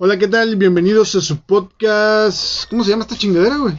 [0.00, 0.54] Hola, ¿qué tal?
[0.54, 2.70] Bienvenidos a su podcast.
[2.70, 3.74] ¿Cómo se llama esta chingadera, güey?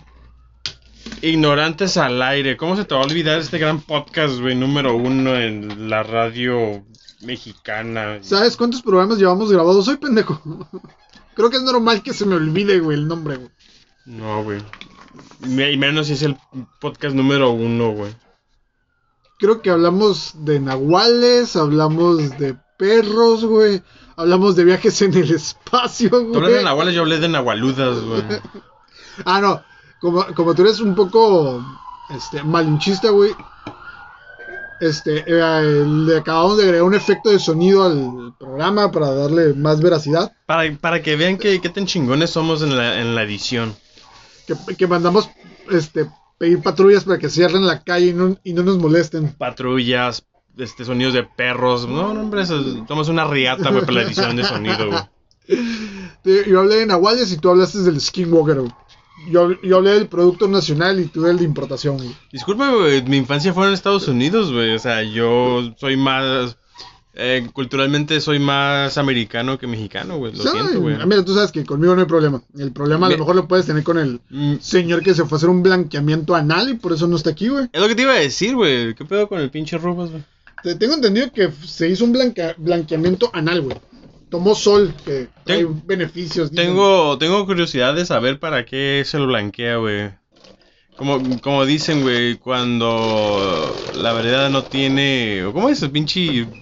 [1.21, 2.57] Ignorantes al aire.
[2.57, 4.53] ¿Cómo se te va a olvidar este gran podcast, güey?
[4.53, 6.83] Número uno en la radio
[7.21, 8.19] mexicana.
[8.19, 10.41] ¿Sabes cuántos programas llevamos grabados hoy, pendejo?
[11.35, 13.51] Creo que es normal que se me olvide, güey, el nombre, güey.
[14.05, 14.61] No, güey.
[15.45, 16.35] Y menos si es el
[16.81, 18.13] podcast número uno, güey.
[19.39, 23.83] Creo que hablamos de nahuales, hablamos de perros, güey.
[24.15, 26.31] Hablamos de viajes en el espacio, güey.
[26.31, 28.23] Tú de nahuales, yo hablé de nahualudas, güey.
[29.25, 29.61] ah, no.
[29.99, 31.63] Como, como tú eres un poco
[32.09, 33.35] este, malinchista, güey.
[34.79, 39.81] Este, eh, le acabamos de agregar un efecto de sonido al programa para darle más
[39.81, 40.31] veracidad.
[40.45, 43.75] Para, para que vean que, qué tan chingones somos en la, en la edición.
[44.47, 45.29] Que, que mandamos
[45.69, 49.33] este, pedir patrullas para que cierren la calle y no, y no nos molesten.
[49.33, 50.23] Patrullas,
[50.59, 51.87] este, sonidos de perros.
[51.87, 55.01] No, no, hombre, eso, tomamos una riata, güey, para la edición de sonido, güey.
[56.47, 58.71] Yo hablé de Nahuales y tú hablaste del Skinwalker, güey.
[59.31, 62.15] Yo, yo hablé del producto nacional y tú del de importación, güey.
[62.31, 64.75] Disculpa, güey, mi infancia fue en Estados Unidos, güey.
[64.75, 66.57] O sea, yo soy más...
[67.21, 70.33] Eh, culturalmente soy más americano que mexicano, güey.
[70.33, 70.95] Lo siento, güey.
[71.05, 72.41] Mira, tú sabes que conmigo no hay problema.
[72.57, 75.25] El problema a lo Me- mejor lo puedes tener con el Mm, señor que se
[75.25, 77.67] fue a hacer un blanqueamiento anal y por eso no está aquí, güey.
[77.73, 78.93] Es lo que te iba a decir, güey.
[78.93, 80.23] ¿Qué pedo con el pinche Rubas, güey?
[80.63, 83.77] Te- Tengo entendido que se hizo un blanca- blanqueamiento anal, güey.
[84.29, 86.51] Tomó sol, que Ten- beneficios.
[86.51, 86.67] dicen.
[86.67, 90.11] Tengo, tengo curiosidad de saber para qué se lo blanquea, güey.
[90.95, 95.43] Como, como dicen, güey, cuando la verdad no tiene...
[95.53, 96.47] ¿Cómo es el pinche...?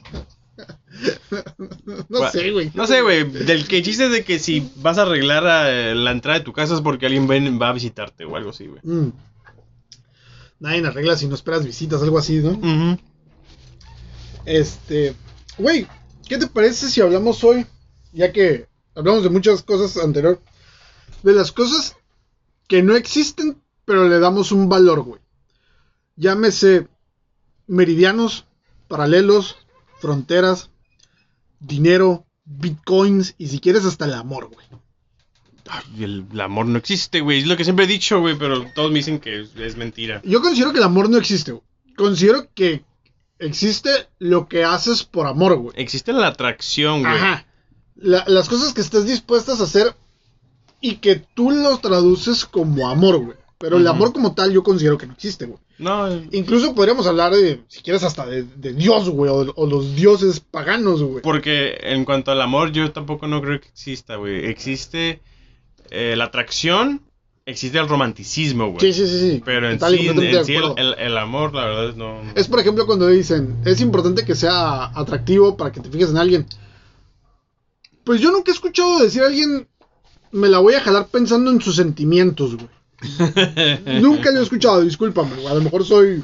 [2.09, 2.72] No sé, güey.
[2.73, 3.23] No sé, güey.
[3.23, 6.53] Del que chiste es de que si vas a arreglar eh, la entrada de tu
[6.53, 8.80] casa es porque alguien ven- va a visitarte o algo así, güey.
[8.84, 9.12] Mm.
[10.59, 12.50] Nadie arregla si no esperas visitas, algo así, ¿no?
[12.52, 12.98] Ujú.
[14.48, 15.14] Este,
[15.58, 15.86] güey,
[16.26, 17.66] ¿qué te parece si hablamos hoy,
[18.14, 20.42] ya que hablamos de muchas cosas anterior,
[21.22, 21.98] de las cosas
[22.70, 25.22] que no existen, pero le damos un valor, güey?
[26.16, 26.88] Llámese
[27.68, 28.46] meridianos,
[28.88, 29.57] paralelos,
[30.00, 30.69] fronteras,
[31.59, 34.66] dinero, bitcoins y si quieres hasta el amor, güey.
[36.00, 37.40] El amor no existe, güey.
[37.40, 40.22] Es lo que siempre he dicho, güey, pero todos me dicen que es, es mentira.
[40.24, 41.63] Yo considero que el amor no existe, güey.
[41.97, 42.86] Considero que
[43.40, 43.90] existe
[44.20, 45.74] lo que haces por amor, güey.
[45.78, 47.14] Existe la atracción, güey.
[47.16, 47.46] Ajá.
[47.96, 49.96] La- las cosas que estás dispuestas a hacer
[50.81, 53.38] y que tú lo traduces como amor, güey.
[53.59, 55.58] Pero el amor como tal yo considero que no existe, güey.
[55.80, 59.96] No, Incluso podríamos hablar de, si quieres, hasta de, de Dios, güey, o, o los
[59.96, 61.22] dioses paganos, güey.
[61.24, 64.46] porque en cuanto al amor, yo tampoco no creo que exista, güey.
[64.46, 65.22] Existe
[65.90, 67.02] eh, la atracción,
[67.47, 68.80] existe el romanticismo, güey.
[68.81, 69.41] Sí, sí, sí, sí.
[69.44, 70.75] Pero en sí, en, sí el, acuerdo.
[70.78, 72.22] el- el amor, la verdad, es no.
[72.35, 76.18] Es por ejemplo cuando dicen, es importante que sea atractivo para que te fijes en
[76.18, 76.46] alguien.
[78.03, 79.68] Pues yo nunca he escuchado decir a alguien,
[80.31, 82.69] me la voy a jalar pensando en sus sentimientos, güey.
[84.02, 85.47] Nunca lo he escuchado, discúlpame, güey.
[85.47, 86.24] A lo mejor soy,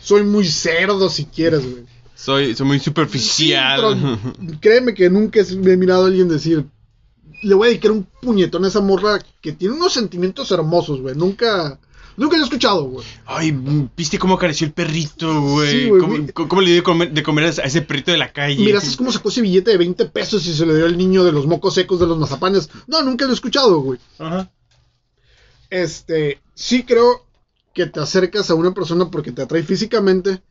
[0.00, 1.84] soy muy cerdo si quieres, güey.
[2.14, 4.20] soy, soy muy superficial.
[4.60, 6.64] créeme que nunca he mirado a alguien decir,
[7.42, 11.14] le voy a dedicar un puñetón a esa morra que tiene unos sentimientos hermosos, güey.
[11.14, 11.78] Nunca,
[12.16, 13.06] nunca lo he escuchado, güey.
[13.26, 13.50] Ay,
[13.96, 15.70] ¿viste cómo acarició el perrito, güey?
[15.70, 18.56] Sí, güey, ¿Cómo, le dio de comer, de comer a ese perrito de la calle?
[18.56, 21.24] Mira, ¿sabes cómo sacó ese billete de 20 pesos y se le dio al niño
[21.24, 22.70] de los mocos secos de los mazapanes?
[22.86, 23.98] No, nunca lo he escuchado, güey.
[24.18, 24.50] Ajá.
[25.68, 27.26] Este, sí creo
[27.74, 30.42] que te acercas a una persona porque te atrae físicamente.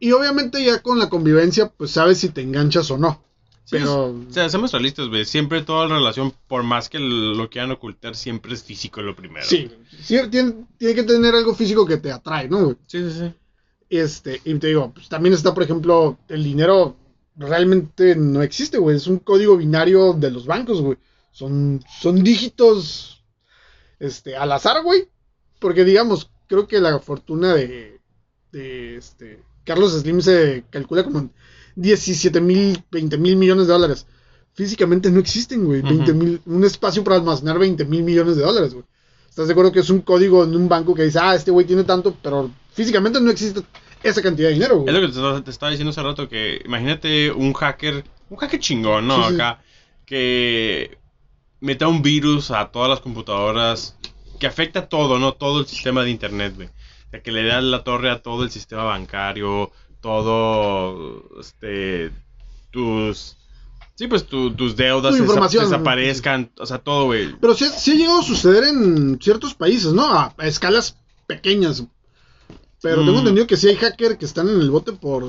[0.00, 3.22] Y obviamente ya con la convivencia, pues sabes si te enganchas o no.
[3.64, 4.10] Sí, Pero...
[4.10, 5.24] O sea, seamos realistas, güey.
[5.24, 9.46] Siempre toda relación, por más que lo quieran ocultar, siempre es físico lo primero.
[9.46, 9.70] Sí,
[10.02, 12.64] sí, tiene, tiene que tener algo físico que te atrae, ¿no?
[12.64, 12.76] güey?
[12.86, 13.34] Sí, sí, sí.
[13.88, 16.96] Este, y te digo, pues también está, por ejemplo, el dinero
[17.36, 18.96] realmente no existe, güey.
[18.96, 20.98] Es un código binario de los bancos, güey.
[21.30, 23.24] Son, son dígitos,
[23.98, 25.08] este, al azar, güey.
[25.58, 28.00] Porque, digamos, creo que la fortuna de,
[28.52, 31.32] de este, Carlos Slim se calcula como en
[31.76, 34.06] 17 mil, 20 mil millones de dólares.
[34.54, 35.82] Físicamente no existen, güey.
[35.82, 38.84] 20 mil, un espacio para almacenar 20 mil millones de dólares, güey.
[39.28, 41.66] ¿Estás de acuerdo que es un código en un banco que dice, ah, este güey
[41.66, 43.62] tiene tanto, pero físicamente no existe
[44.02, 44.94] esa cantidad de dinero, Es güey?
[44.94, 49.16] lo que te, estaba- diciendo hace rato, que imagínate un hacker, un hacker chingón, ¿no?
[49.24, 49.34] Sí, sí.
[49.34, 49.60] Acá,
[50.06, 50.98] que
[51.60, 53.96] meta un virus a todas las computadoras,
[54.38, 55.32] que afecta todo, ¿no?
[55.34, 56.68] Todo el sistema de internet, güey.
[56.68, 59.72] O sea, que le da la torre a todo el sistema bancario,
[60.04, 62.10] todo, este,
[62.70, 63.36] tus...
[63.96, 65.64] Sí, pues tu- tus deudas Tu desa- información.
[65.64, 67.34] desaparezcan, o sea, todo, güey.
[67.40, 70.04] Pero sí, sí ha llegado a suceder en ciertos países, ¿no?
[70.04, 71.84] A, a escalas pequeñas.
[72.82, 73.18] Pero tengo Mm.
[73.20, 75.24] entendido que sí hay hackers que están en el bote por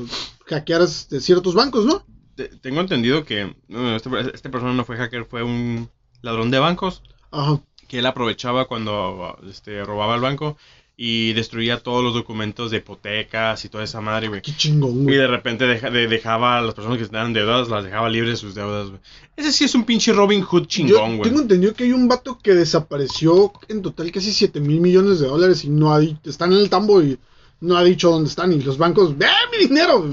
[0.48, 2.04] hackear este, ciertos bancos, ¿no?
[2.36, 5.89] Te- tengo entendido que no, este, este persona no fue hacker, fue un
[6.22, 7.01] ladrón de bancos,
[7.31, 7.62] Ajá.
[7.88, 10.57] que él aprovechaba cuando este, robaba el banco
[10.98, 14.42] y destruía todos los documentos de hipotecas y toda esa madre, güey.
[14.42, 15.18] Qué chingón, Y güey.
[15.18, 18.38] de repente deja- de- dejaba a las personas que tenían deudas, las dejaba libres de
[18.38, 19.02] sus deudas, güey.
[19.36, 21.30] Ese sí es un pinche Robin Hood chingón, güey.
[21.30, 25.28] tengo entendido que hay un vato que desapareció en total casi 7 mil millones de
[25.28, 27.18] dólares y no ha di- están en el tambo y
[27.60, 30.10] no ha dicho dónde están y los bancos, ¡ve mi dinero!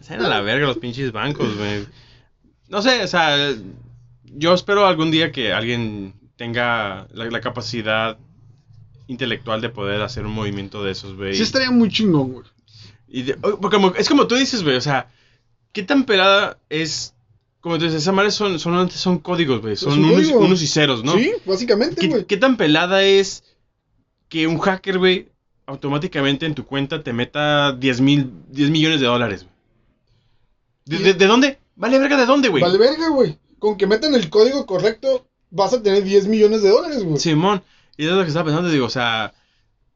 [0.00, 1.86] Se dan a la verga los pinches bancos, güey.
[2.68, 3.54] No sé, o sea,
[4.24, 8.18] yo espero algún día que alguien tenga la, la capacidad
[9.08, 11.34] intelectual de poder hacer un movimiento de esos, güey.
[11.34, 12.46] Sí estaría muy chingón, güey.
[13.08, 15.10] Y de- porque como- es como tú dices, güey, o sea,
[15.72, 17.14] ¿qué tan pelada es?
[17.60, 20.38] Como tú dices, esa madre son, son, son códigos, güey, son un unos, código.
[20.40, 21.14] unos y ceros, ¿no?
[21.14, 22.24] Sí, básicamente, ¿Qué, güey.
[22.26, 23.42] qué tan pelada es
[24.28, 25.28] que un hacker, güey,
[25.66, 29.54] automáticamente en tu cuenta te meta 10 mil, 10 millones de dólares, güey?
[30.84, 31.02] ¿De, Sí.
[31.02, 31.58] de- de dónde?
[31.76, 32.62] Vale verga de dónde, güey.
[32.62, 33.38] Vale verga, güey.
[33.58, 37.18] Con que metan el código correcto, vas a tener 10 millones de dólares, güey.
[37.18, 37.62] Simón,
[37.98, 39.34] y es lo que estaba pensando, digo, o sea,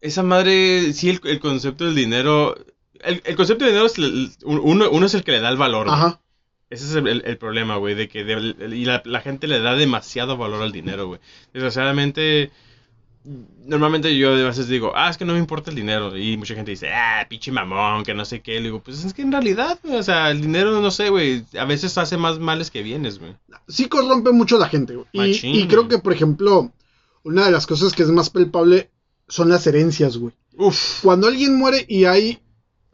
[0.02, 2.54] esa madre, sí, el, el concepto del dinero,
[3.00, 5.56] el, el concepto del dinero es, el- uno, uno es el que le da el
[5.56, 5.96] valor, güey.
[5.99, 6.20] Ajá.
[6.69, 10.37] Ese es el, problema, güey, de que de- y la, la gente le da demasiado
[10.37, 11.20] valor al dinero, güey.
[11.52, 12.50] Desgraciadamente,
[13.66, 16.16] normalmente yo a veces digo, ah, es que no me importa el dinero.
[16.16, 18.55] Y mucha gente dice, ah, pinche mamón, que no sé qué.
[18.55, 21.44] Le digo, pues es que en realidad, güey, o sea, el dinero, no sé, güey,
[21.58, 23.34] a veces hace más males que bienes, güey.
[23.69, 25.06] Sí corrompe mucho a la gente, güey.
[25.12, 26.72] Y, Machín, y creo que, por ejemplo,
[27.24, 28.90] una de las cosas que es más palpable
[29.28, 30.34] son las herencias, güey.
[30.56, 32.38] Uf, Cuando alguien muere y hay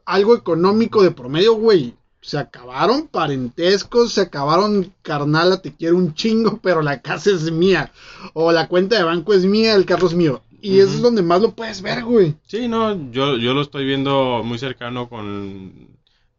[0.05, 6.59] algo económico de promedio, güey, se acabaron parentescos, se acabaron carnala, te quiero un chingo,
[6.63, 7.93] pero la casa es mía.
[8.35, 10.43] O la cuenta de banco es mía, el carro es mío.
[10.61, 12.35] Y eso es donde más lo puedes ver, güey.
[12.47, 15.89] Sí, no, yo, yo lo estoy viendo muy cercano con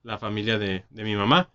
[0.04, 1.50] la familia de, de mi mamá.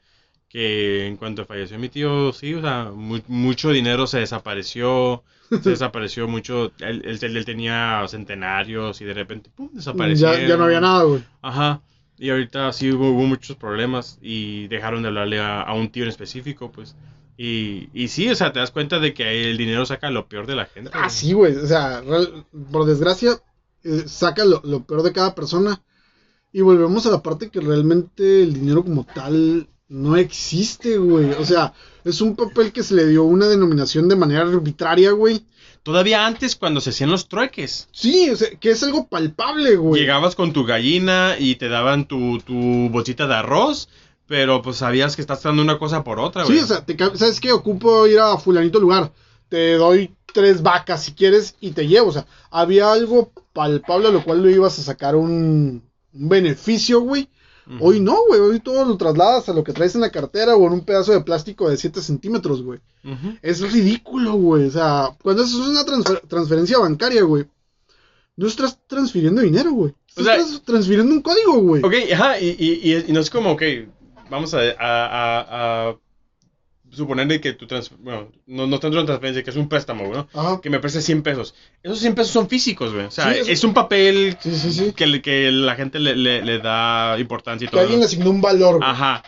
[0.48, 5.24] Que en cuanto falleció mi tío, sí, o sea, mu- mucho dinero se desapareció.
[5.50, 6.72] Se desapareció mucho.
[6.80, 10.32] Él, él- él tenía centenarios y de repente, pum, desapareció.
[10.32, 11.22] Ya, ya no había nada, güey.
[11.42, 11.82] Ajá.
[12.18, 16.04] Y ahorita sí hubo, hubo muchos problemas y dejaron de hablarle a, a un tío
[16.04, 16.96] en específico, pues.
[17.36, 20.46] Y, y sí, o sea, te das cuenta de que el dinero saca lo peor
[20.46, 20.90] de la gente.
[20.94, 21.56] Ah, sí, güey.
[21.56, 22.02] O sea,
[22.70, 23.32] por desgracia,
[23.82, 25.82] eh, saca lo, lo peor de cada persona.
[26.52, 31.30] Y volvemos a la parte que realmente el dinero como tal no existe, güey.
[31.38, 31.72] O sea,
[32.04, 35.44] es un papel que se le dio una denominación de manera arbitraria, güey.
[35.84, 37.88] Todavía antes, cuando se hacían los trueques.
[37.92, 40.00] Sí, o sea, que es algo palpable, güey.
[40.00, 43.88] Llegabas con tu gallina y te daban tu, tu bolsita de arroz,
[44.26, 46.58] pero pues sabías que estás dando una cosa por otra, güey.
[46.58, 47.52] Sí, o sea, te ¿sabes qué?
[47.52, 49.12] Ocupo ir a fulanito lugar.
[49.48, 52.08] Te doy tres vacas si quieres y te llevo.
[52.08, 57.00] O sea, había algo palpable a lo cual lo ibas a sacar un, un beneficio,
[57.00, 57.28] güey.
[57.80, 58.40] Hoy no, güey.
[58.40, 61.12] Hoy todo lo trasladas a lo que traes en la cartera o en un pedazo
[61.12, 62.80] de plástico de 7 centímetros, güey.
[63.42, 64.66] Es ridículo, güey.
[64.66, 67.46] O sea, cuando haces una transfer- transferencia bancaria, güey,
[68.36, 69.94] no estás transfiriendo dinero, güey.
[70.16, 71.82] O sea- estás transfiriendo un código, güey.
[71.82, 73.62] Ok, ajá, y, y, y- y no es como, ok,
[74.30, 75.96] vamos a, a, a, a
[76.94, 80.04] suponer de que tu trans, bueno, no, no tanto una transferencia, que es un préstamo,
[80.12, 80.28] ¿no?
[80.32, 80.60] Ajá.
[80.60, 81.54] Que me prestes 100 pesos.
[81.82, 83.06] Esos 100 pesos son físicos, güey.
[83.06, 86.42] O sea, Sí, es- es un papel Sí, sí, que, que la gente le, le,
[86.42, 87.80] le da importancia y Que todo.
[87.82, 88.88] alguien le asignó un valor, güey.
[88.90, 89.22] Ajá.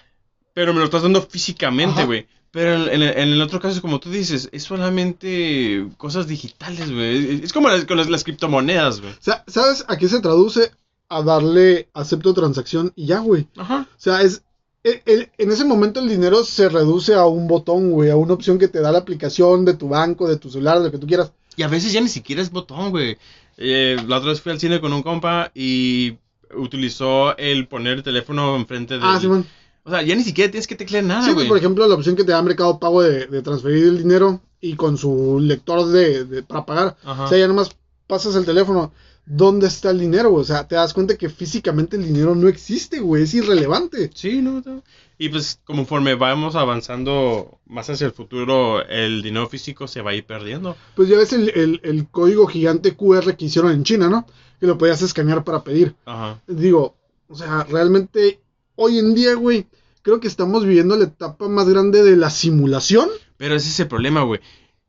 [0.54, 2.26] Pero me lo estás dando físicamente, güey.
[2.50, 7.34] Pero en, en- en el otro caso, como tú dices, es solamente cosas digitales, güey.
[7.36, 9.12] Es, es como las, con las, las criptomonedas, güey.
[9.12, 10.70] O sea, ¿sabes a qué se traduce?
[11.08, 13.46] A darle acepto transacción y ya, güey.
[13.56, 13.86] Ajá.
[13.90, 14.42] O sea, es.
[14.88, 18.34] El- el- en ese momento el dinero se reduce a un botón, güey, a una
[18.34, 20.98] opción que te da la aplicación de tu banco, de tu celular, de lo que
[20.98, 21.32] tú quieras.
[21.56, 23.16] Y a veces ya ni siquiera es botón, güey.
[23.58, 26.18] Eh, la otra vez fui al cine con un compa y
[26.56, 29.00] utilizó el poner el teléfono enfrente de...
[29.02, 29.46] Ah, Simón.
[29.84, 31.48] O sea, ya ni siquiera tienes que teclear nada, sí, pues güey.
[31.48, 34.74] por ejemplo, la opción que te da Mercado Pago de, de transferir el dinero y
[34.74, 36.96] con su lector de, de- para pagar.
[37.04, 37.24] Ajá.
[37.24, 37.70] O sea, ya nomás
[38.06, 38.92] pasas el teléfono.
[39.26, 40.32] ¿Dónde está el dinero?
[40.32, 43.24] O sea, te das cuenta que físicamente el dinero no existe, güey.
[43.24, 44.10] Es irrelevante.
[44.14, 44.82] Sí, no, no.
[45.18, 50.14] Y pues conforme vamos avanzando más hacia el futuro, el dinero físico se va a
[50.14, 50.76] ir perdiendo.
[50.94, 54.26] Pues ya ves el, el- el código gigante QR que hicieron en China, ¿no?
[54.60, 55.94] Que lo podías escanear para pedir.
[56.04, 56.40] Ajá.
[56.46, 56.94] Digo,
[57.28, 58.40] o sea, realmente
[58.76, 59.66] hoy en día, güey,
[60.02, 63.08] creo que estamos viviendo la etapa más grande de la simulación.
[63.38, 64.40] Pero ese es el problema, güey.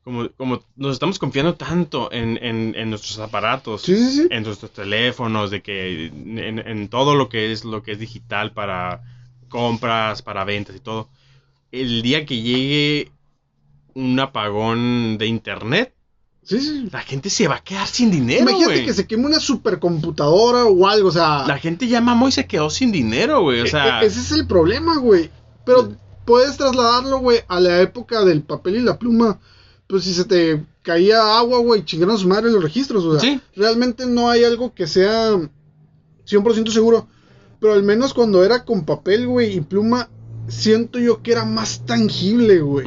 [0.07, 4.27] Como, como nos estamos confiando tanto en, en, en nuestros aparatos, Sí, sí, sí.
[4.31, 8.53] en nuestros teléfonos, de que en, en todo lo que es lo que es digital
[8.53, 9.01] para
[9.49, 11.09] compras, para ventas y todo.
[11.73, 13.11] El día que llegue
[13.95, 15.93] un apagón de internet,
[16.89, 20.87] la gente se va a quedar sin dinero, Imagínate que se queme una supercomputadora o
[20.87, 21.45] algo, o sea.
[21.45, 23.59] La gente ya mamó y se quedó sin dinero, güey.
[23.59, 25.29] O e- sea, e- ese es el problema, güey.
[25.65, 25.91] Pero
[26.23, 29.41] puedes trasladarlo, güey, a la época del papel y la pluma.
[29.87, 33.19] Pues si se te caía agua, güey, chingaron a su madre los registros, o sea,
[33.21, 33.39] Sí.
[33.55, 35.31] realmente no hay algo que sea
[36.25, 37.07] 100% seguro,
[37.59, 40.09] pero al menos cuando era con papel, güey, y pluma,
[40.47, 42.85] siento yo que era más tangible, güey.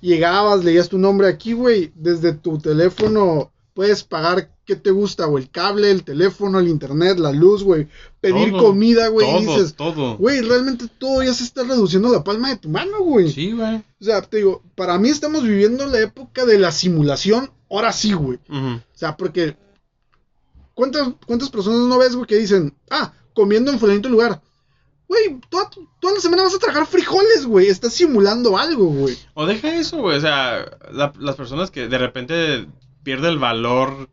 [0.00, 5.44] Llegabas, leías tu nombre aquí, güey, desde tu teléfono puedes pagar qué te gusta, güey,
[5.44, 7.86] el cable, el teléfono, el internet, la luz, güey,
[8.20, 10.16] pedir Todo, comida, güey, y dices, todo.
[10.16, 13.30] güey, realmente todo ya se está reduciendo a la palma de tu mano, güey.
[13.30, 13.76] Sí, güey.
[13.76, 18.14] O sea, te digo, para mí estamos viviendo la época de la simulación, ahora sí,
[18.14, 18.40] güey.
[18.50, 19.56] O sea, porque
[20.74, 24.42] ¿cuántas, cuántas personas no ves, güey, que dicen, ah, comiendo en fulanito lugar?
[25.06, 25.70] Güey, toda,
[26.00, 27.68] toda la semana vas a tragar frijoles, güey.
[27.68, 29.16] Estás simulando algo, güey.
[29.34, 30.18] O deja eso, güey.
[30.18, 32.66] O sea, la- las personas que de repente
[33.08, 34.10] pierde el valor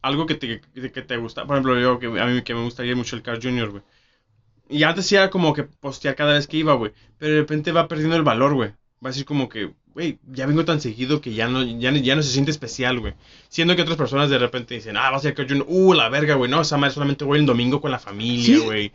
[0.00, 1.44] algo que te, que, te gusta.
[1.44, 3.82] Por ejemplo, yo, que a mí que me gustaría mucho el Carl Jr., güey.
[4.68, 6.92] Y antes sí era como que postear cada vez que iba, güey.
[7.18, 8.70] Pero de repente va perdiendo el valor, güey.
[9.04, 12.14] Va a decir como que, güey, ya vengo tan seguido que ya no, ya, ya
[12.14, 13.14] no se siente especial, güey.
[13.48, 16.08] Siendo que otras personas de repente dicen, ah, va a ser Carl Jr., uh, la
[16.08, 16.48] verga, güey.
[16.48, 18.92] No, esa madre solamente voy el domingo con la familia, Sí.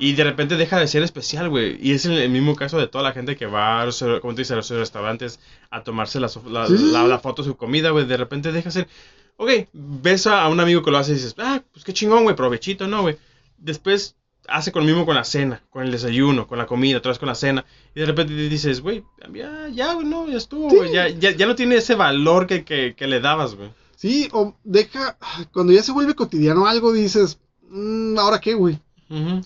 [0.00, 1.78] Y de repente deja de ser especial, güey.
[1.80, 4.54] Y es el, mismo caso de toda la gente que va a los, te dice,
[4.54, 5.38] a los restaurantes
[5.70, 8.06] a tomarse la, la, Sí, la- foto de su comida, güey.
[8.06, 8.88] De repente deja de ser.
[9.36, 12.34] Ok, ves a, un amigo que lo hace y dices, ah, pues qué chingón, güey,
[12.34, 13.18] provechito, ¿no, güey?
[13.58, 14.16] Después
[14.48, 17.18] hace con lo mismo con la cena, con el desayuno, con la comida, otra vez
[17.18, 17.64] con la cena.
[17.94, 19.04] Y de repente te dices, güey,
[19.34, 20.76] ya, ya, güey, no, ya estuvo, Sí.
[20.76, 20.92] güey.
[20.92, 23.70] Ya, ya, ya no tiene ese valor que, que, que le dabas, güey.
[23.96, 25.18] Sí, o deja,
[25.52, 27.38] cuando ya se vuelve cotidiano algo, dices,
[27.68, 28.78] "Mm, ¿ahora qué, güey?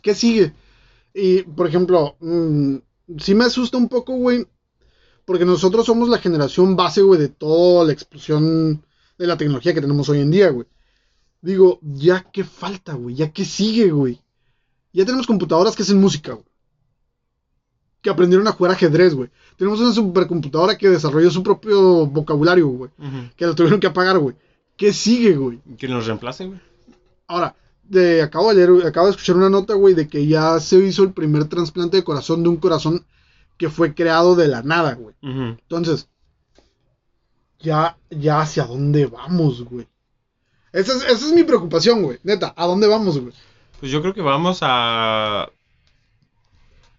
[0.03, 0.53] ¿Qué sigue?
[1.15, 2.77] Y, por ejemplo, mm,
[3.19, 4.47] sí me asusta un poco, güey,
[5.25, 8.85] porque nosotros somos la generación base, güey, de toda la explosión
[9.17, 10.67] de la tecnología que tenemos hoy en día, güey.
[11.41, 14.21] Digo, ya qué falta, güey, ya qué sigue, güey.
[14.93, 16.45] Ya tenemos computadoras que hacen música, güey.
[18.01, 19.31] Que aprendieron a jugar ajedrez, güey.
[19.57, 22.91] Tenemos una supercomputadora que desarrolló su propio vocabulario, güey.
[23.37, 24.37] Que la tuvieron que apagar, güey.
[24.77, 25.61] ¿Qué sigue, güey?
[25.79, 26.61] Que nos reemplace, güey.
[27.27, 27.57] Ahora,
[27.89, 31.03] de, acabo de leer, acabo de escuchar una nota, güey, de que ya se hizo
[31.03, 33.05] el primer trasplante de corazón de un corazón
[33.57, 35.15] que fue creado de la nada, güey.
[35.23, 36.09] Entonces,
[37.61, 39.87] ya, ya hacia dónde vamos, güey.
[40.73, 42.19] Esa es, esa es mi preocupación, güey.
[42.25, 43.33] Neta, ¿a dónde vamos, güey?
[43.79, 45.49] Pues yo creo que vamos a.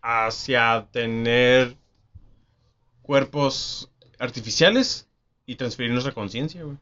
[0.02, 1.76] hacia tener
[3.02, 5.08] cuerpos artificiales
[5.46, 6.78] y transferir nuestra conciencia, güey.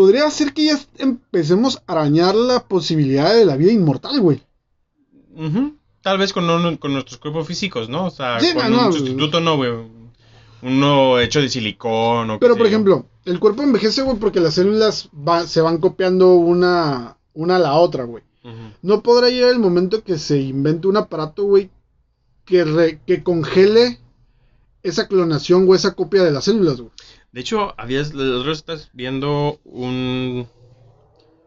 [0.00, 4.40] Podría ser que ya empecemos a arañar la posibilidad de la vida inmortal, güey.
[6.00, 8.06] Tal vez con, un- con nuestros cuerpos físicos, ¿no?
[8.06, 8.92] O sea, Sí, con no, un no.
[8.92, 9.70] sustituto, no, güey.
[10.62, 14.54] Uno hecho de silicón o qué Pero, por ejemplo, el cuerpo envejece, güey, porque las
[14.54, 18.24] células va- se van copiando una, una a la otra, güey.
[18.80, 21.68] No podrá llegar el momento que se invente un aparato, güey,
[22.46, 23.98] que, re- que congele
[24.82, 26.90] esa clonación o esa copia de las células, güey.
[27.32, 30.46] De hecho, habías, estás viendo un,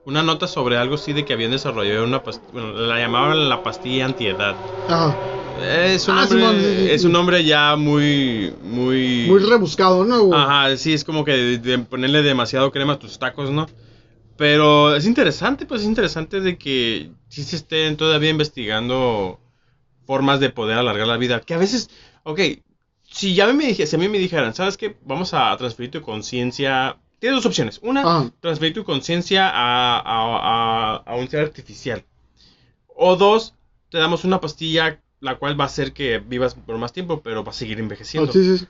[0.06, 3.64] una nota sobre algo así de que habían desarrollado una pastilla, bueno, la llamaban la
[3.64, 4.56] pastilla antiedad.
[4.88, 5.16] Ajá.
[5.62, 9.26] Es un, Ah, nombre, Simón, sí, sí, es un nombre ya muy, muy...
[9.28, 10.40] Muy rebuscado, ¿no, güey?
[10.40, 13.68] Ajá, sí, es como que de, de ponerle demasiado crema a tus tacos, ¿no?
[14.36, 19.40] Pero es interesante, pues es interesante de que sí se estén todavía investigando
[20.06, 21.40] formas de poder alargar la vida.
[21.42, 21.90] Que a veces,
[22.24, 22.40] ok,
[23.14, 24.98] si ya me dije, si a mí me dijeran, ¿sabes qué?
[25.06, 26.98] Vamos a transferir tu conciencia.
[27.20, 27.80] Tienes dos opciones.
[27.84, 28.32] Una, Ajá.
[28.40, 32.04] transferir tu conciencia a, a- a- a un ser artificial.
[32.96, 33.54] O dos,
[33.90, 37.44] te damos una pastilla la cual va a hacer que vivas por más tiempo, pero
[37.46, 38.30] va a seguir envejeciendo.
[38.30, 38.66] Oh, sí, sí.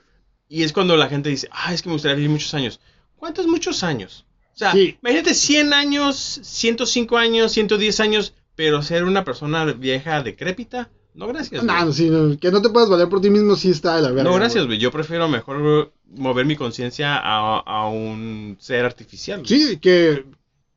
[0.48, 2.78] Y es cuando la gente dice, ah, es que me gustaría vivir muchos años.
[3.16, 4.24] ¿Cuántos muchos años?
[4.54, 4.96] O sea, Sí.
[5.02, 10.90] imagínate 100 años, 105 años, 110 años, pero ser una persona vieja decrépita.
[11.14, 11.62] No, gracias.
[11.62, 14.08] Nah, sí, no, que no te puedas valer por ti mismo sí está de la
[14.10, 14.24] verga.
[14.30, 14.78] no, gracias, güey.
[14.78, 19.42] Yo prefiero mejor mover mi conciencia a, a un ser artificial.
[19.46, 20.24] Sí, que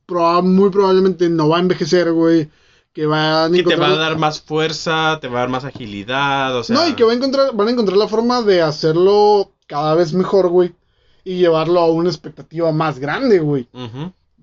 [0.08, 2.50] proba- muy probablemente no va a envejecer, güey.
[2.94, 6.56] Que van Que te va a dar más fuerza, te va a dar más agilidad,
[6.58, 6.76] o sea...
[6.76, 10.14] No, y que va a encontrar, van a encontrar la forma de hacerlo cada vez
[10.14, 10.74] mejor, güey.
[11.24, 13.68] Y llevarlo a una expectativa más grande, güey.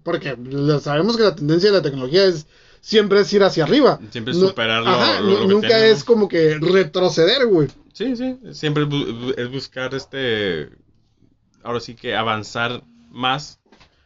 [0.03, 2.47] Porque lo- sabemos que la tendencia de la tecnología es
[2.85, 3.99] siempre es ir hacia arriba.
[4.11, 7.47] Siempre es No- superar lo- ajá, lo- nu- lo que nunca es como que retroceder,
[7.47, 7.69] güey.
[7.95, 10.69] Sí, sí, siempre es, bu- es buscar este...
[11.63, 13.59] Ahora sí que avanzar más.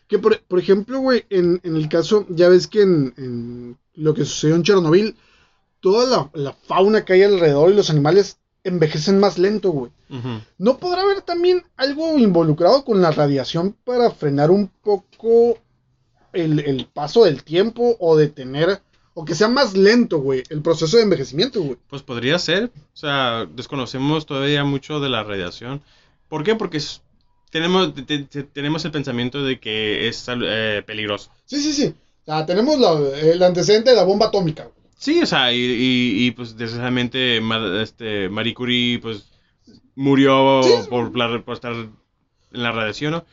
[0.07, 4.15] Que por, por ejemplo, güey, en, en el caso, ya ves que en, en lo
[4.15, 5.17] que sucedió en Chernobyl,
[5.81, 9.91] toda la, la fauna que hay alrededor y los animales envejecen más lento, güey.
[10.57, 15.59] ¿No podrá haber también algo involucrado con la radiación para frenar un poco
[16.33, 18.81] el, el paso del tiempo o detener,
[19.15, 21.77] o que sea más lento, güey, el proceso de envejecimiento, güey?
[21.89, 22.71] Pues podría ser.
[22.95, 25.83] O sea, desconocemos todavía mucho de la radiación.
[26.29, 26.55] ¿Por qué?
[26.55, 27.03] Porque es-
[27.51, 31.31] tenemos, te- te- tenemos el pensamiento de que es eh, peligroso.
[31.47, 31.95] Sí, sí, sí.
[32.27, 34.65] O sea, tenemos la- el antecedente de la bomba atómica.
[34.65, 34.75] güey.
[34.99, 37.41] Sí, o sea, y, y, y, pues desgraciadamente
[37.81, 39.25] este, Marie Curie pues
[39.95, 40.71] murió Sí.
[40.91, 41.13] por,
[41.45, 41.93] por estar en
[42.51, 43.25] la radiación, ¿no?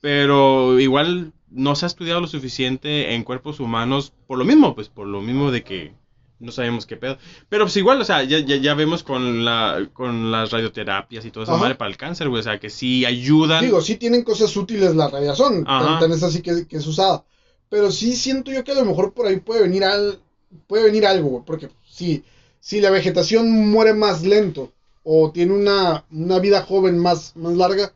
[0.00, 4.88] Pero igual no se ha estudiado lo suficiente en cuerpos humanos por lo mismo, pues
[4.88, 5.92] por lo mismo de que
[6.40, 7.18] no sabemos qué pedo.
[7.48, 11.30] Pero pues igual, o sea, ya, ya, ya vemos con, la, con las radioterapias y
[11.30, 13.64] todo eso madre para el cáncer, güey, o sea, que sí ayudan.
[13.64, 15.64] Digo, sí tienen cosas útiles la radiación.
[15.64, 17.24] Tan es así que, que es usada.
[17.68, 20.20] Pero sí siento yo que a lo mejor por ahí puede venir al,
[20.66, 21.42] puede venir algo, güey.
[21.44, 22.22] Porque si,
[22.60, 27.92] si la vegetación muere más lento o tiene una, una vida joven más, más larga,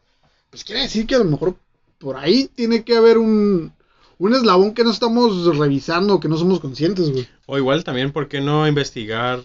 [0.51, 1.57] pues quiere decir que a lo mejor
[2.03, 3.73] por ahí tiene que haber un,
[4.19, 7.29] un eslabón que no estamos revisando, que no somos conscientes, güey.
[7.47, 9.45] O igual también, ¿por qué no investigar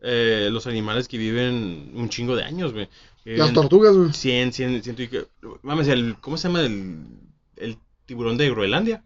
[0.00, 2.88] eh, los animales que viven un chingo de años, güey?
[3.24, 4.12] Las tortugas, güey.
[4.12, 5.26] 100, 100, 100 y que...
[5.62, 7.06] Mames, el, ¿cómo se llama el,
[7.56, 9.04] el tiburón de Groenlandia?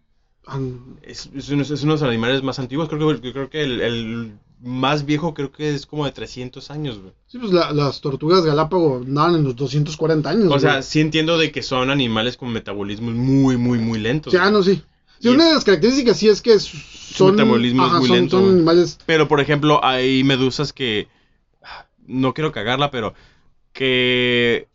[1.01, 3.81] Es, es, uno, es uno de los animales más antiguos, creo que, creo que el,
[3.81, 7.13] el más viejo creo que es como de 300 años, güey.
[7.27, 10.51] Sí, pues la- las tortugas Galápagos andaban en los 240 años.
[10.51, 14.33] O sea, sí entiendo de que son animales con metabolismos muy, muy, muy lentos.
[14.33, 14.51] Güey.
[14.51, 14.81] no, sí.
[15.19, 18.43] Sí, una de las características sí es que son, metabolismo es muy son, lento, son
[18.43, 18.55] güey.
[18.55, 18.99] animales.
[19.05, 21.07] Pero, por ejemplo, hay medusas que...
[22.05, 23.13] No quiero cagarla, pero...
[23.71, 24.67] Que...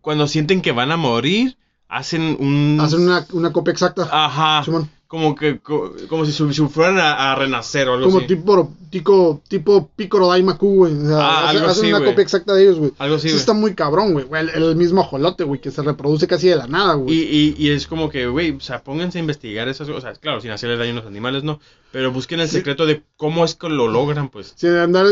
[0.00, 1.56] Cuando sienten que van a morir,
[1.88, 2.78] hacen un...
[2.80, 4.08] Hacen una, una copia exacta.
[4.10, 4.64] Ajá.
[4.64, 4.88] Simón.
[5.08, 5.60] Como que...
[5.60, 8.26] co- Como si, si fueran a, a renacer o algo Como así.
[8.26, 10.94] tipo, tipo, tipo Picoro Daimaku, güey.
[10.96, 12.92] O sea, Ah, hace- algo hacen una copia exacta de ellos, güey.
[12.98, 13.40] Algo así, Sí, güey.
[13.40, 14.26] está muy cabrón, güey.
[14.32, 17.16] El, el mismo ajolote, güey, que se reproduce casi de la nada, Y, güey.
[17.18, 20.18] y, y es como que, güey, o sea, pónganse a investigar esas cosas.
[20.18, 21.60] Claro, sin hacerle daño a los animales, no.
[21.96, 24.52] Pero busquen el secreto de cómo es que lo logran, pues.
[24.54, 25.06] Sí, de andar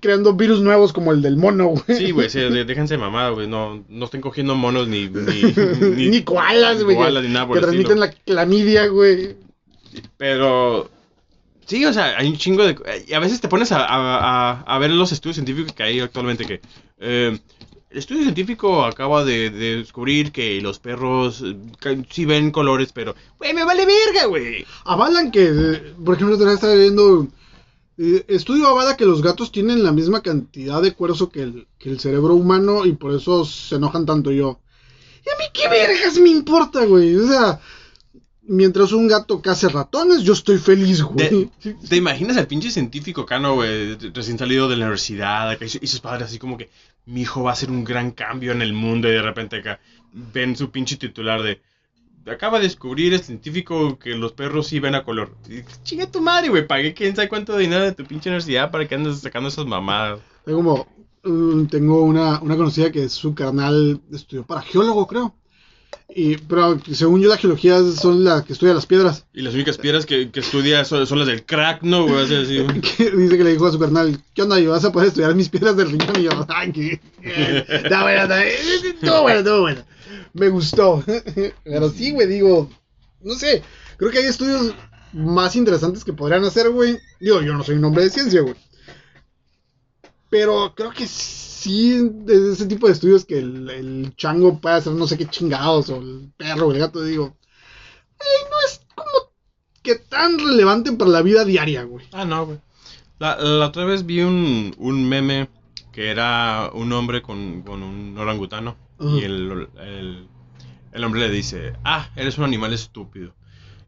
[0.00, 1.96] creando virus nuevos como el del mono, güey.
[1.96, 3.46] Sí, güey, sí, déjense mamada, güey.
[3.46, 5.08] No, no estén cogiendo monos ni...
[5.08, 6.96] Ni, Ni koalas, güey.
[6.96, 8.06] koalas, que ni nada por que el transmiten estilo.
[8.06, 9.36] la clamidia, güey.
[10.16, 10.90] Pero...
[11.66, 12.76] Sí, o sea, hay un chingo de...
[13.06, 16.00] Y a veces te pones a, a, a- a ver los estudios científicos que hay
[16.00, 16.60] actualmente que...
[16.98, 17.38] eh,
[17.94, 23.14] el estudio científico acaba de, de descubrir que los perros eh, sí ven colores, pero...
[23.38, 24.66] Güey, me vale verga, güey.
[24.84, 27.28] Avalan que, eh, por ejemplo, vez estaba leyendo.
[27.96, 31.88] eh, estudio avala que los gatos tienen la misma cantidad de cuerzo que el, que
[31.88, 34.58] el cerebro humano y por eso se enojan tanto yo.
[35.24, 37.14] ¿Y a mí qué vergas me importa, güey?
[37.14, 37.60] O sea,
[38.42, 41.48] mientras un gato case ratones, yo estoy feliz, güey.
[41.88, 43.94] ¿Te imaginas al pinche científico acá, no, güey?
[44.12, 46.70] Recién salido de la universidad, acá, y sus padres así como que
[47.06, 49.80] mi hijo va a hacer un gran cambio en el mundo y de repente acá
[50.12, 51.60] ven su pinche titular de
[52.30, 55.36] acaba de descubrir el científico que los perros sí ven a color.
[55.82, 58.94] Chinga tu madre, güey, pagué quién sabe cuánto dinero de tu pinche universidad para que
[58.94, 60.20] andes sacando esas mamadas.
[60.44, 60.86] Tengo como,
[61.24, 65.34] mm, tengo una, una conocida que su carnal estudió para geólogo, creo.
[66.16, 69.26] Y, pero según yo, la geología son las que estudia las piedras.
[69.34, 72.22] Y las únicas piedras que, que estudia son, son las del crack, ¿no, güey?
[72.22, 72.64] Así,
[72.96, 74.60] que dice que le dijo a su carnal, ¿qué onda?
[74.60, 76.20] ¿Y vas a poder estudiar mis piedras del riñón?
[76.20, 77.00] Y yo, ay, qué...
[77.20, 78.44] Está bueno, está.
[78.44, 79.84] Estuvo bueno, estuvo bueno.
[80.34, 81.02] Me gustó.
[81.64, 82.70] Pero sí, güey, digo,
[83.20, 83.64] no sé,
[83.96, 84.72] creo que hay estudios
[85.12, 86.96] más interesantes que podrían hacer, güey.
[87.18, 88.54] Digo, yo no soy un hombre de ciencia, güey.
[90.30, 94.92] Pero creo que sí, es ese tipo de estudios que el, el chango puede hacer
[94.92, 97.36] no sé qué chingados, o el perro, o el gato, digo,
[98.20, 99.32] "Ey, no es como
[99.82, 102.06] que tan relevante para la vida diaria, güey.
[102.12, 102.58] Ah, no, güey.
[103.18, 105.48] La, la otra vez vi un, un meme
[105.92, 108.76] que era un hombre con, con un orangutano.
[109.00, 110.28] Y el, el,
[110.92, 113.34] el hombre le dice, ah, eres un animal estúpido.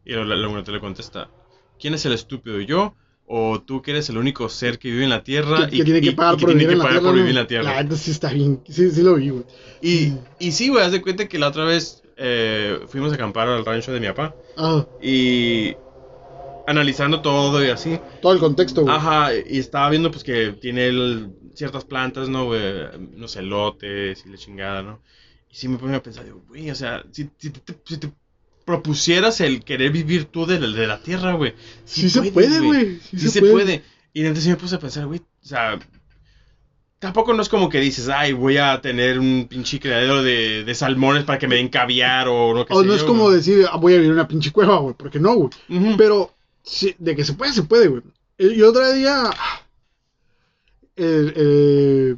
[0.05, 1.29] Y el orangutano le contesta,
[1.79, 2.93] ¿quién es el estúpido, yo?
[3.29, 5.99] ¿O tú que eres el único ser que vive en la Tierra que, que tiene
[5.99, 7.01] que y- que tiene que pagar tierra.
[7.01, 7.63] por vivir en la Tierra?
[7.75, 8.61] La neta sí está bien.
[8.69, 9.43] Sí, sí lo vi, güey.
[9.81, 13.49] Y, y sí, güey, haz de cuenta que la otra vez eh, fuimos a acampar
[13.49, 14.33] al rancho de mi papá.
[14.55, 15.75] Ah, Y
[16.65, 17.99] analizando todo y así.
[18.21, 18.95] todo el contexto, güey.
[18.95, 22.45] Ajá, y estaba viendo pues que tiene el- ciertas plantas, ¿no?
[22.45, 22.61] güey?
[23.15, 25.01] No sé, lotes y la chingada, ¿no?
[25.51, 28.09] Y sí me ponía a pensar, digo, güey, o sea, si, si te, si te
[28.67, 31.55] propusieras el querer vivir tú de, la- de la tierra, güey.
[31.85, 32.99] sí, se puede, güey.
[32.99, 33.81] Sí, Sí, se, puede.
[34.13, 35.79] Y entonces sí me puse a pensar, güey, o sea,
[36.99, 40.75] tampoco no es como que dices, ay, voy a tener un pinche criadero de, de
[40.75, 43.77] salmones para que me den caviar o no que O no es como decir, ah,
[43.77, 44.95] voy a vivir en una pinche cueva, güey.
[44.97, 45.49] Porque no, güey.
[45.97, 48.01] Pero sí, de que se puede, se puede, güey.
[48.37, 49.29] Eh, Y otro día.
[50.97, 52.15] eh, eh,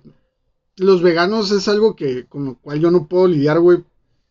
[0.78, 3.84] los veganos es algo que con lo cual yo no puedo lidiar, güey.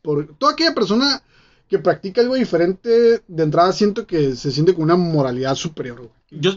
[0.03, 1.23] Por toda aquella persona
[1.69, 6.11] que practica algo diferente, de entrada siento que se siente con una moralidad superior, güey.
[6.31, 6.53] Yo,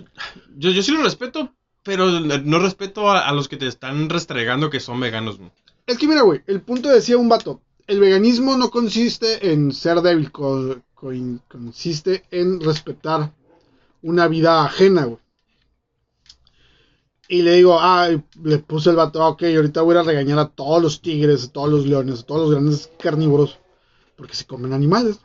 [0.57, 4.69] yo, yo sí lo respeto, pero no respeto a, a los que te están restregando
[4.69, 5.37] que son veganos.
[5.37, 5.51] güey.
[5.87, 7.61] Es que mira, güey, el punto decía un vato.
[7.87, 11.11] el veganismo no consiste en ser débil, co- co-
[11.49, 13.31] consiste en respetar
[14.01, 15.17] una vida ajena, güey.
[17.27, 18.09] Y le digo, ah,
[18.43, 21.51] le puse el vato, ah, ok, ahorita voy a regañar a todos los tigres, a
[21.51, 23.57] todos los leones, a todos los grandes carnívoros,
[24.21, 25.19] porque se comen animales.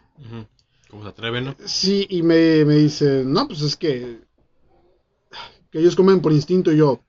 [0.88, 1.54] ¿Cómo se atreve, no?
[1.66, 4.20] Sí, y me, me dice, no, pues es que,
[5.70, 6.72] que ellos comen por instinto.
[6.72, 7.02] Y yo,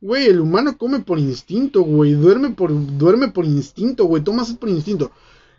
[0.00, 4.56] güey, el humano come por instinto, güey, duerme por, duerme por instinto, güey, toma sed
[4.56, 5.12] por instinto.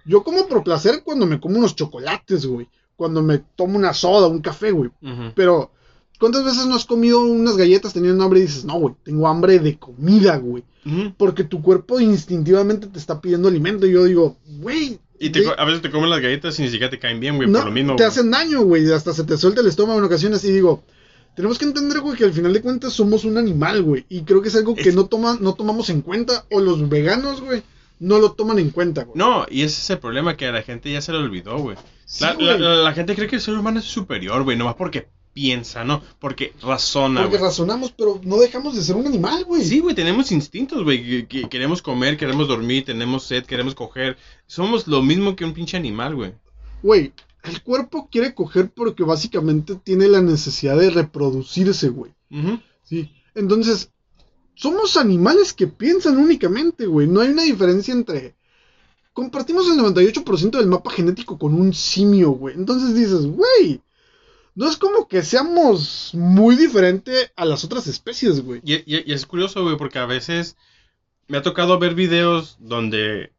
[0.06, 4.26] Yo como por placer cuando me como unos chocolates, güey, cuando me tomo una soda,
[4.26, 4.90] un café, güey.
[5.04, 5.34] Ujú.
[5.36, 5.70] Pero,
[6.20, 9.60] ¿cuántas veces no has comido unas galletas teniendo hambre y dices, no, güey, tengo hambre
[9.60, 10.64] de comida, güey?
[11.16, 13.86] Porque tu cuerpo instintivamente te está pidiendo alimento.
[13.86, 15.00] Y yo digo, güey.
[15.26, 17.48] Y te a veces te comen las galletas y ni siquiera te caen bien, güey,
[17.50, 17.96] no, por lo mismo.
[17.96, 18.92] te hacen daño, güey.
[18.92, 20.44] Hasta se te suelta el estómago en ocasiones.
[20.46, 20.84] Y digo,
[21.36, 24.06] tenemos que entender, güey, que al final de cuentas somos un animal, güey.
[24.10, 26.46] Y creo que es algo que Es- no, toma, no tomamos en cuenta.
[26.52, 27.64] O los veganos, güey,
[28.00, 29.18] no lo toman en cuenta, güey.
[29.18, 31.78] No, y ese es el problema que a la gente ya se le olvidó, güey.
[32.06, 34.76] Sí, la, la- la- la gente cree que el ser humano es superior, güey, nomás
[34.76, 36.02] porque piensa, ¿no?
[36.20, 39.64] Porque razona, Porque razonamos, pero no dejamos de ser un animal, güey.
[39.66, 41.04] Sí, güey, tenemos instintos, güey.
[41.04, 44.18] que- que Queremos comer, queremos dormir, tenemos sed, queremos coger.
[44.48, 46.34] Somos lo mismo que un pinche animal, güey.
[46.84, 52.12] Güey, el cuerpo quiere coger porque básicamente tiene la necesidad de reproducirse, güey.
[52.32, 52.60] Ujú.
[52.84, 53.12] Sí.
[53.36, 53.90] Entonces,
[54.56, 57.08] somos animales que piensan únicamente, güey.
[57.08, 58.36] No hay una diferencia entre.
[59.14, 62.56] Compartimos el 98% del mapa genético con un simio, güey.
[62.56, 63.82] Entonces dices, güey.
[64.56, 68.62] No es como que seamos muy diferente a las otras especies, güey.
[68.64, 70.56] Y, y- y es curioso, güey, porque a veces
[71.28, 73.32] me ha tocado ver videos donde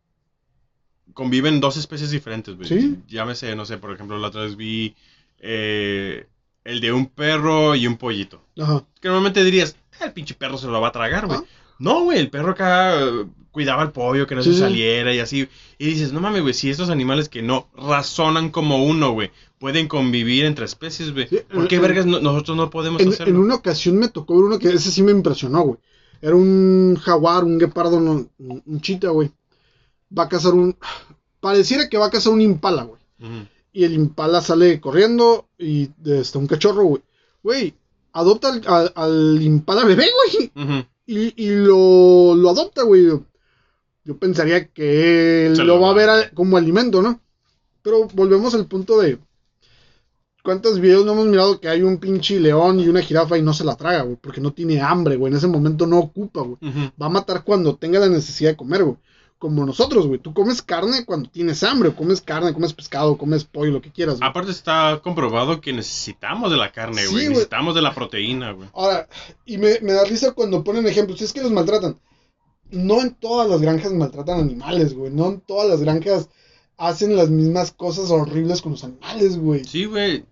[1.12, 2.68] conviven dos especies diferentes, güey.
[2.68, 2.96] Sí.
[3.08, 4.94] Llámese, no sé, por ejemplo, la otra vez vi
[5.38, 6.26] eh,
[6.64, 8.42] el de un perro y un pollito.
[8.58, 8.84] Ajá.
[9.00, 11.38] Que normalmente dirías, "Ah, el pinche perro se lo va a tragar, güey.
[11.40, 11.44] Ah.
[11.78, 14.60] No, güey, el perro acá eh, cuidaba al pollo, que no Sí, se sí.
[14.62, 15.48] saliera y así.
[15.78, 19.88] Y dices, no mames, güey, si estos animales que no razonan como uno, güey, pueden
[19.88, 21.28] convivir entre especies, güey.
[21.28, 23.34] Sí, ¿Por qué en- vergas no- nosotros no podemos En, hacerlo?
[23.34, 25.78] en una ocasión me tocó ver uno que ese sí me impresionó, güey.
[26.20, 29.30] Era un jaguar, un guepardo, no, un un chita, güey.
[30.16, 30.76] Va a cazar un.
[31.40, 33.00] Pareciera que va a cazar un impala, güey.
[33.72, 37.02] Y el impala sale corriendo y está un cachorro, güey.
[37.42, 37.74] Güey,
[38.12, 40.06] adopta al, al- al impala bebé,
[40.54, 40.84] güey.
[41.06, 43.06] Y, y lo, lo adopta, güey.
[44.06, 47.20] Yo pensaría que él lo lo va a ver a- como alimento, ¿no?
[47.82, 49.18] Pero volvemos al punto de...
[50.44, 53.54] ¿Cuántos videos no hemos mirado que hay un pinche león y una jirafa y no
[53.54, 54.16] se la traga, güey?
[54.20, 55.32] Porque no tiene hambre, güey.
[55.32, 56.58] En ese momento no ocupa, güey.
[57.00, 58.96] Va a matar cuando tenga la necesidad de comer, güey.
[59.38, 60.20] Como nosotros, güey.
[60.20, 61.88] Tú comes carne cuando tienes hambre.
[61.88, 64.28] o Comes carne, comes pescado, comes pollo, lo que quieras, güey.
[64.28, 67.24] Aparte está comprobado que necesitamos de la carne, Sí, güey.
[67.24, 67.28] güey.
[67.30, 68.68] necesitamos de la proteína, güey.
[68.74, 69.08] Ahora,
[69.46, 71.18] y me, me da risa cuando ponen ejemplos.
[71.20, 71.96] Si es que los maltratan.
[72.70, 75.10] No en todas las granjas maltratan animales, güey.
[75.10, 76.28] No en todas las granjas
[76.76, 79.64] hacen las mismas cosas horribles con los animales, güey.
[79.64, 80.24] Sí, güey.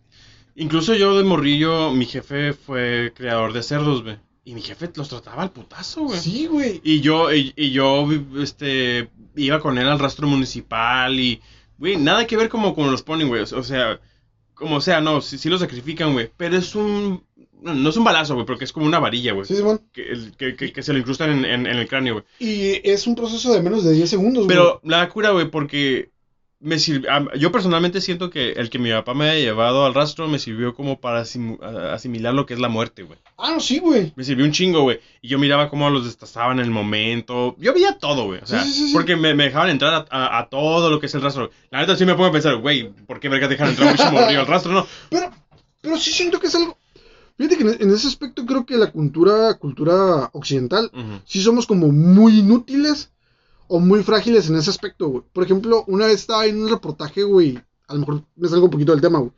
[0.55, 4.19] Incluso yo de morrillo, mi jefe fue creador de cerdos, güey.
[4.45, 6.19] Y mi jefe los trataba al putazo, güey.
[6.19, 6.81] Sí, güey.
[6.83, 8.09] Y yo, y, y yo,
[8.41, 11.41] este, iba con él al rastro municipal y,
[11.79, 13.43] güey, nada que ver como, como los ponen, güey.
[13.43, 14.01] O sea,
[14.55, 16.31] como sea, no, sí, sí lo sacrifican, güey.
[16.37, 17.23] Pero es un,
[17.61, 19.47] no, no es un balazo, güey, porque es como una varilla, güey.
[19.47, 19.81] Sí, Simón.
[19.93, 22.25] Que, que, que, que se lo incrustan en, en, en el cráneo, güey.
[22.41, 24.57] Y es un proceso de menos de 10 segundos, güey.
[24.57, 26.11] Pero la cura, güey, porque
[26.62, 29.94] me sirv- am- yo personalmente siento que el que mi papá me haya llevado al
[29.94, 31.20] rastro me sirvió como para
[31.92, 33.18] asimilar lo que es la muerte, güey.
[33.38, 34.12] Ah, no, sí, güey.
[34.16, 35.01] Me sirvió un chingo, güey.
[35.20, 37.57] Y yo miraba cómo los destazaban en el momento.
[37.59, 38.40] Yo veía todo, güey.
[38.42, 38.92] O sea, Sí, sí, sí, sí.
[38.94, 41.51] porque me, me dejaban entrar a, a- a todo lo que es el rastro.
[41.70, 44.40] La neta sí me pongo a pensar, güey, ¿por qué verga dejan entrar un chimorrillo
[44.40, 44.72] al rastro?
[44.72, 44.87] No.
[45.11, 45.31] Pero,
[45.81, 46.79] pero sí siento que es algo.
[47.38, 50.90] Fíjate que en, ese aspecto creo que la cultura, cultura occidental,
[51.25, 53.11] sí somos como muy inútiles
[53.68, 55.25] o muy frágiles en ese aspecto, güey.
[55.33, 58.70] Por ejemplo, una vez estaba en un reportaje, güey, a lo mejor me salgo un
[58.70, 59.33] poquito del tema, güey.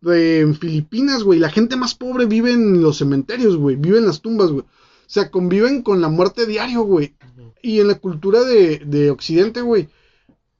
[0.00, 4.06] De en Filipinas, güey, la gente más pobre vive en los cementerios, güey, vive en
[4.06, 4.62] las tumbas, güey.
[4.62, 7.14] O sea, conviven con la muerte diario, güey.
[7.62, 9.88] Y en la cultura de, de Occidente, güey,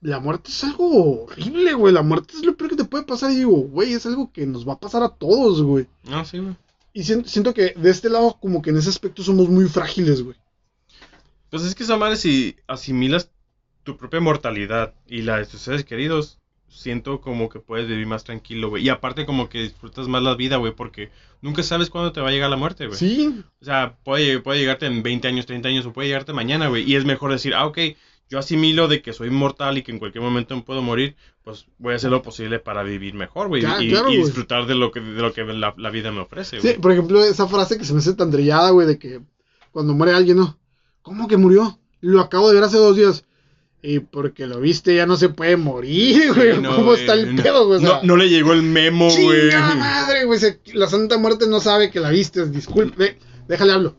[0.00, 1.92] la muerte es algo horrible, güey.
[1.92, 3.30] La muerte es lo peor que te puede pasar.
[3.30, 5.86] Y digo, güey, es algo que nos va a pasar a todos, güey.
[6.08, 6.56] No, sí, güey.
[6.92, 10.22] Y siento, siento que de este lado, como que en ese aspecto somos muy frágiles,
[10.22, 10.36] güey.
[11.50, 13.30] Pues es que esa madre, si asimilas
[13.84, 18.24] tu propia mortalidad y la de tus seres queridos, siento como que puedes vivir más
[18.24, 18.84] tranquilo, güey.
[18.84, 22.28] Y aparte como que disfrutas más la vida, güey, porque nunca sabes cuándo te va
[22.28, 22.98] a llegar la muerte, güey.
[22.98, 26.68] Sí, O sea, puede, puede llegarte en 20 años, 30 años o puede llegarte mañana,
[26.68, 26.88] güey.
[26.90, 27.78] Y es mejor decir, ah, ok,
[28.28, 31.66] yo asimilo de que soy inmortal y que en cualquier momento me puedo morir, pues
[31.78, 33.62] voy a hacer lo posible para vivir mejor, güey.
[33.62, 34.24] Claro, y, claro, y güey.
[34.24, 36.66] disfrutar de lo que, de lo que la, la vida me ofrece, sí.
[36.68, 36.78] güey.
[36.78, 39.20] Por ejemplo, esa frase que se me hace tan trillada, güey, de que
[39.72, 40.58] cuando muere alguien, ¿no?
[41.08, 41.78] ¿Cómo que murió?
[42.00, 43.24] Lo acabo de ver hace dos días.
[43.80, 46.54] Y porque lo viste ya no se puede morir, güey.
[46.56, 47.42] Sí, no, ¿Cómo güey, está el no.
[47.42, 47.78] pedo, güey?
[47.78, 49.50] O sea, no, no le llegó el memo, güey.
[49.50, 50.40] ¡Chinga madre, güey!
[50.74, 52.46] La Santa Muerte no sabe que la viste.
[52.48, 53.18] Disculpe.
[53.48, 53.96] Déjale hablo.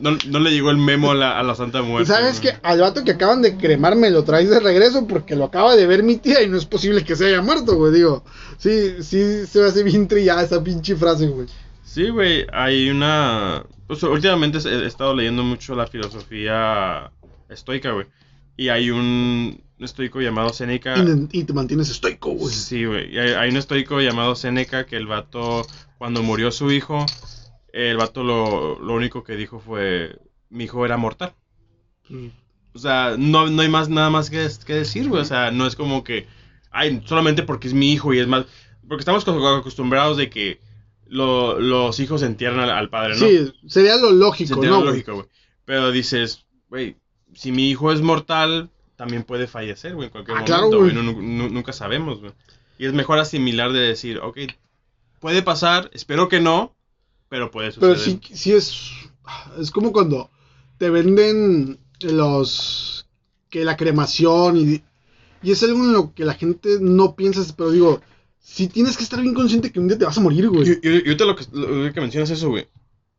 [0.00, 2.12] No, no le llegó el memo a la, a la Santa Muerte.
[2.12, 2.54] ¿Sabes qué?
[2.62, 5.86] Al vato que acaban de cremar me lo traes de regreso porque lo acaba de
[5.86, 7.92] ver mi tía y no es posible que se haya muerto, güey.
[7.92, 8.24] Digo,
[8.58, 11.46] sí, sí se me hace bien trillada esa pinche frase, güey.
[11.82, 13.64] Sí, güey, hay una...
[13.86, 17.10] Pues, últimamente he, estado leyendo mucho la filosofía
[17.48, 18.06] estoica, güey.
[18.56, 21.04] Y hay un estoico llamado Séneca.
[21.04, 22.54] Y, y te mantienes estoico, güey.
[22.54, 23.18] Sí, güey.
[23.18, 25.66] Hay, hay un estoico llamado Séneca que el vato,
[25.98, 27.04] cuando murió su hijo,
[27.72, 30.18] el vato lo, lo único que dijo fue,
[30.50, 31.34] mi hijo era mortal.
[32.74, 35.22] O sea, no, no hay más nada más que, que decir, güey.
[35.22, 36.26] O sea, no es como que,
[36.70, 38.46] ay, solamente porque es mi hijo y es más...
[38.88, 40.60] Porque estamos co- acostumbrados de que
[41.08, 43.26] lo- los hijos entierran al, al padre, ¿no?
[43.26, 44.80] Sí, sería lo lógico, ¿no?
[44.80, 45.26] lo lógico, güey.
[45.64, 46.96] Pero dices, güey,
[47.34, 51.50] si mi hijo es mortal, también puede fallecer, güey, en cualquier Ah, momento, claro, güey.
[51.50, 52.32] nunca sabemos, güey.
[52.78, 54.38] Y es mejor asimilar de decir, ok,
[55.20, 56.74] puede pasar, espero que no,
[57.28, 57.96] pero puede suceder.
[57.96, 58.74] Pero sí, sí es.
[59.58, 60.30] Es como cuando
[60.78, 63.06] te venden los.
[63.50, 64.82] que la cremación y.
[65.42, 68.00] Y es algo en lo que la gente no piensa, pero digo,
[68.44, 70.66] sí tienes que estar bien consciente que un día te vas a morir, güey.
[70.66, 72.68] Yo, yo, yo ahorita lo que, lo que mencionas eso, güey.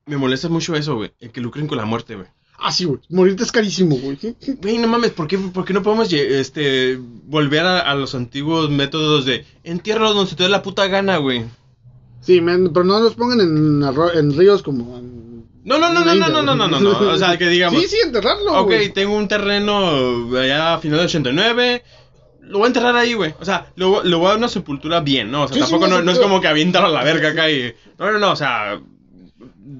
[0.05, 1.11] Me molesta mucho eso, güey.
[1.19, 2.27] El que lucren con la muerte, güey.
[2.57, 2.99] Ah, sí, güey.
[3.09, 4.17] Morirte es carísimo, güey.
[4.61, 10.15] Güey, no mames, ¿por qué, no podemos este, volver a, los antiguos métodos de entierros
[10.15, 11.43] donde se te dé la puta gana, güey?
[12.21, 14.97] Sí, pero no los pongan en, en ríos como...
[14.97, 17.81] En, no, no, no, no, no, no, no, no, no, no, O sea, que digamos...
[17.81, 21.83] Sí, sí, enterrarlo, Ok, tengo un terreno allá a final del 89
[22.47, 23.33] lo voy a enterrar ahí, güey.
[23.39, 25.43] O sea, lo, lo voy a dar una sepultura bien, ¿no?
[25.43, 27.73] O sea, Sí, tampoco no, no es como que avientarlo a la verga acá y.
[27.97, 28.79] No, no, no, o sea.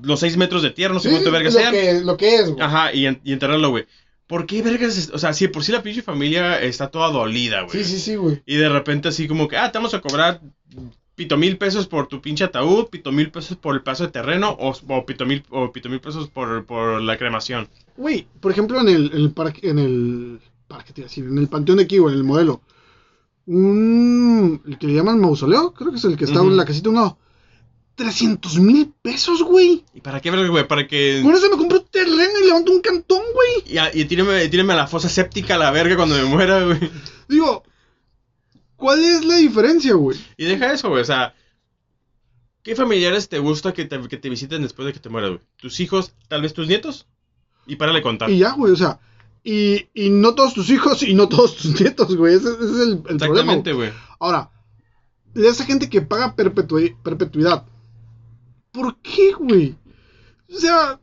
[0.02, 1.72] Los 6 metros de tierra, no sé Sí, cuánto verga lo sean.
[1.74, 2.62] que, lo que es, güey.
[2.62, 3.86] Ajá, y, en- y enterrarlo, güey.
[4.28, 5.12] ¿Por qué vergas?
[5.14, 7.84] O sea, si por sí la pinche familia está toda dolida, güey.
[7.84, 8.42] Sí, sí, sí, güey.
[8.46, 10.42] Y de repente así como que, ah, te vamos a cobrar
[11.16, 14.50] pito mil pesos por tu pinche ataúd, pito mil pesos por el pedazo de terreno
[14.60, 17.68] o, o pito mil o pito mil pesos por, por la cremación.
[17.96, 21.26] Güey, por ejemplo, en el, en el parque, en el parque, te iba a decir,
[21.26, 22.62] en el panteón de aquí, güey, en el modelo.
[23.48, 26.88] Un, el que le llaman mausoleo, creo que es el que está en la casita
[26.88, 27.18] a un lado.
[27.96, 29.86] 300 mil pesos, güey.
[29.94, 30.68] ¿Y para qué güey?
[30.68, 31.22] Para que...
[31.24, 33.74] Con eso me compro un terreno y levanto un cantón, güey.
[33.74, 36.66] Y, a- y tíreme, tíreme a la fosa séptica a la verga cuando me muera,
[36.66, 36.78] güey.
[37.30, 37.64] Digo,
[38.76, 40.20] ¿cuál es la diferencia, güey?
[40.36, 41.02] Y deja eso, güey.
[41.04, 41.34] O sea,
[42.64, 45.42] ¿qué familiares te gusta que te, que te visiten después de que te mueras, güey?
[45.56, 46.14] ¿Tus hijos?
[46.28, 47.08] ¿Tal vez tus nietos?
[47.66, 48.30] Y párale de contar.
[48.30, 49.00] Y ya, güey, o sea,
[49.46, 52.34] y, y no todos tus hijos y no todos tus nietos, güey.
[52.36, 53.24] Ese, ese es el, el problema.
[53.54, 53.90] Exactamente, güey.
[53.92, 54.02] güey.
[54.20, 54.50] Ahora,
[55.34, 57.64] de esa gente que paga perpetui- perpetuidad,
[58.72, 59.76] ¿por qué, güey?
[60.54, 61.00] O sea,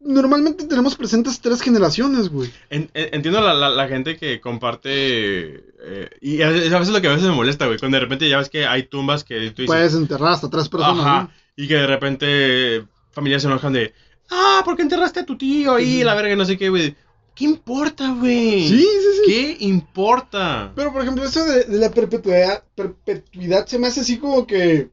[0.00, 2.50] normalmente tenemos presentes tres generaciones, güey.
[2.70, 5.64] En- en- entiendo la, la- la gente que comparte.
[5.82, 7.78] eh, y a veces, a veces lo que a veces me molesta, güey.
[7.78, 9.66] Cuando de repente ya ves que hay tumbas que tú dices.
[9.66, 11.22] Puedes enterrar hasta tres personas, Ajá.
[11.22, 11.30] ¿no?
[11.56, 13.92] Y que de repente familiares se enojan de.
[14.30, 16.04] Ah, ¿por qué enterraste a tu tío ahí?
[16.04, 16.94] La verga, no sé qué, güey.
[17.40, 18.68] ¿Qué importa, güey?
[18.68, 19.22] Sí, sí, sí.
[19.24, 20.72] ¿Qué importa?
[20.76, 24.90] Pero, por ejemplo, eso de, de la perpetuidad, perpetuidad se me hace así como que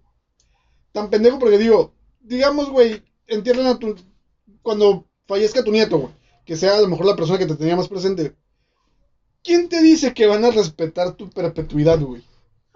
[0.94, 3.98] tan pendejo porque digo, digamos, güey, entierran a tu...
[4.62, 6.14] Cuando fallezca tu nieto, güey,
[6.46, 8.34] que sea a lo mejor la persona que te tenía más presente.
[9.44, 12.24] ¿Quién te dice que van a respetar tu perpetuidad, güey?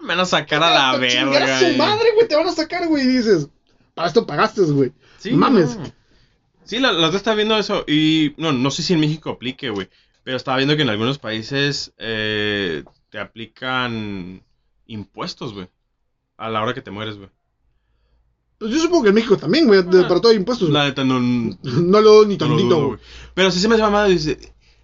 [0.00, 1.56] Me van a sacar a la verga.
[1.56, 3.48] a su madre, güey, te van a sacar, güey, y dices,
[3.94, 4.92] para esto pagaste, güey.
[5.18, 5.78] Sí, Mames.
[5.78, 6.01] no.
[6.64, 9.70] Sí, la, la otra estaba viendo eso y no, no sé si en México aplique,
[9.70, 9.88] güey.
[10.24, 14.42] Pero estaba viendo que en algunos países eh, te aplican
[14.86, 15.68] impuestos, güey.
[16.36, 17.28] A la hora que te mueres, güey.
[18.58, 20.08] Pues yo supongo que en México también, güey, de- Ah.
[20.08, 20.70] para todo hay impuestos.
[20.70, 22.98] La neta no, no No lo doy ni lo tantito, güey.
[23.34, 24.38] Pero sí se me hace mamada, dice,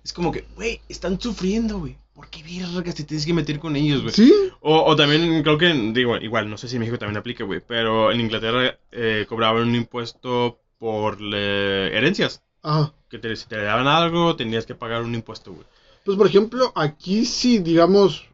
[0.04, 1.96] es como que, güey, están sufriendo, güey.
[2.12, 4.12] ¿Por qué verga te tienes que meter con ellos, güey?
[4.12, 4.32] ¿Sí?
[4.60, 7.60] O, o también creo que, digo, igual, no sé si en México también aplica, güey.
[7.64, 12.42] Pero en Inglaterra eh, cobraban un impuesto por le- herencias.
[12.62, 12.92] Ajá.
[13.08, 15.66] Que te, si te daban algo, tenías que pagar un impuesto, güey.
[16.04, 18.24] Pues, por ejemplo, aquí sí, digamos,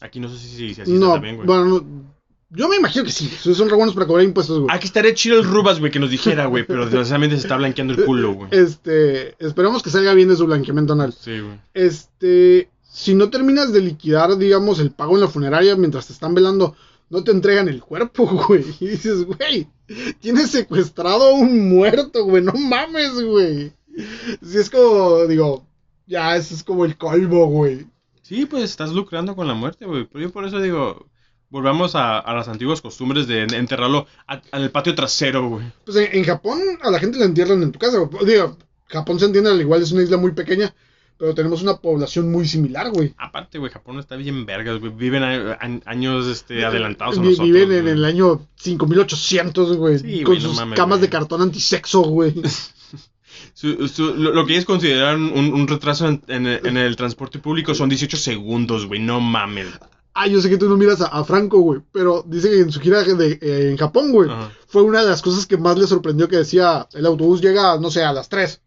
[0.00, 1.46] Aquí no sé si, si, si así está no, también, güey.
[1.46, 1.84] bueno, no,
[2.50, 4.74] yo me imagino que sí, son re buenos para cobrar impuestos, güey.
[4.76, 6.66] Aquí estaría chido el Rubas, güey, que nos dijera, güey.
[6.66, 8.48] Pero desgraciadamente se está blanqueando el culo, güey.
[8.50, 11.12] Este, esperemos que salga bien de su blanqueamiento anal.
[11.12, 11.58] Sí, güey.
[11.72, 16.34] Este, si no terminas de liquidar, digamos, el pago en la funeraria mientras te están
[16.34, 16.74] velando,
[17.08, 18.64] no te entregan el cuerpo, güey.
[18.80, 19.68] Y dices, güey,
[20.20, 23.72] tienes secuestrado a un muerto, güey, no mames, güey.
[24.42, 25.66] Si es como, digo,
[26.06, 27.86] ya, eso es como el colmo, güey.
[28.22, 30.06] Sí, pues estás lucrando con la muerte, güey.
[30.06, 31.06] Pero yo por eso digo,
[31.50, 35.66] volvamos a, a las antiguas costumbres de enterrarlo en el patio trasero, güey.
[35.84, 37.98] Pues en, en Japón a la gente la entierran en tu casa.
[37.98, 38.24] güey.
[38.24, 40.74] Digo, Japón se entiende, al igual es una isla muy pequeña.
[41.18, 43.14] Pero tenemos una población muy similar, güey.
[43.16, 44.92] Aparte, güey, Japón está bien vergas, güey.
[44.92, 47.46] Viven a- a- años este, adelantados a nosotros.
[47.46, 47.92] Viven en güey.
[47.94, 49.98] el año 5800, güey.
[49.98, 51.08] Sí, con güey, no sus mames, camas güey.
[51.08, 52.34] de cartón antisexo, güey.
[53.54, 56.96] Su- su- lo, lo que ellos consideran un, un retraso en, en el, en el
[56.96, 59.00] transporte público son 18 segundos, güey.
[59.00, 59.68] No mames.
[60.14, 62.72] Ah, yo sé que tú no miras a, a Franco, güey, pero dice que en
[62.72, 64.50] su gira de, eh, en Japón, güey, Ajá.
[64.66, 67.90] fue una de las cosas que más le sorprendió que decía, el autobús llega, no
[67.90, 68.60] sé, a las 3.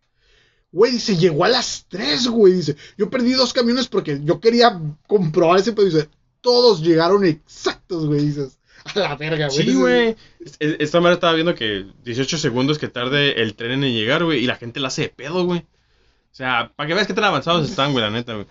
[0.76, 4.78] Güey, dice, llegó a las 3, güey, dice, yo perdí dos camiones porque yo quería
[5.08, 6.10] comprobar ese, pero dice,
[6.42, 8.60] todos llegaron exactos, güey, dices,
[8.94, 9.58] a la verga, güey.
[9.66, 10.16] Sí, güey.
[10.40, 14.26] Es- es- Esta madre estaba viendo que 18 segundos que tarde el tren en llegar,
[14.26, 14.44] güey.
[14.44, 15.60] Y la gente la hace de pedo, güey.
[15.62, 18.46] O sea, para que veas qué tan avanzados están, güey, la neta, güey.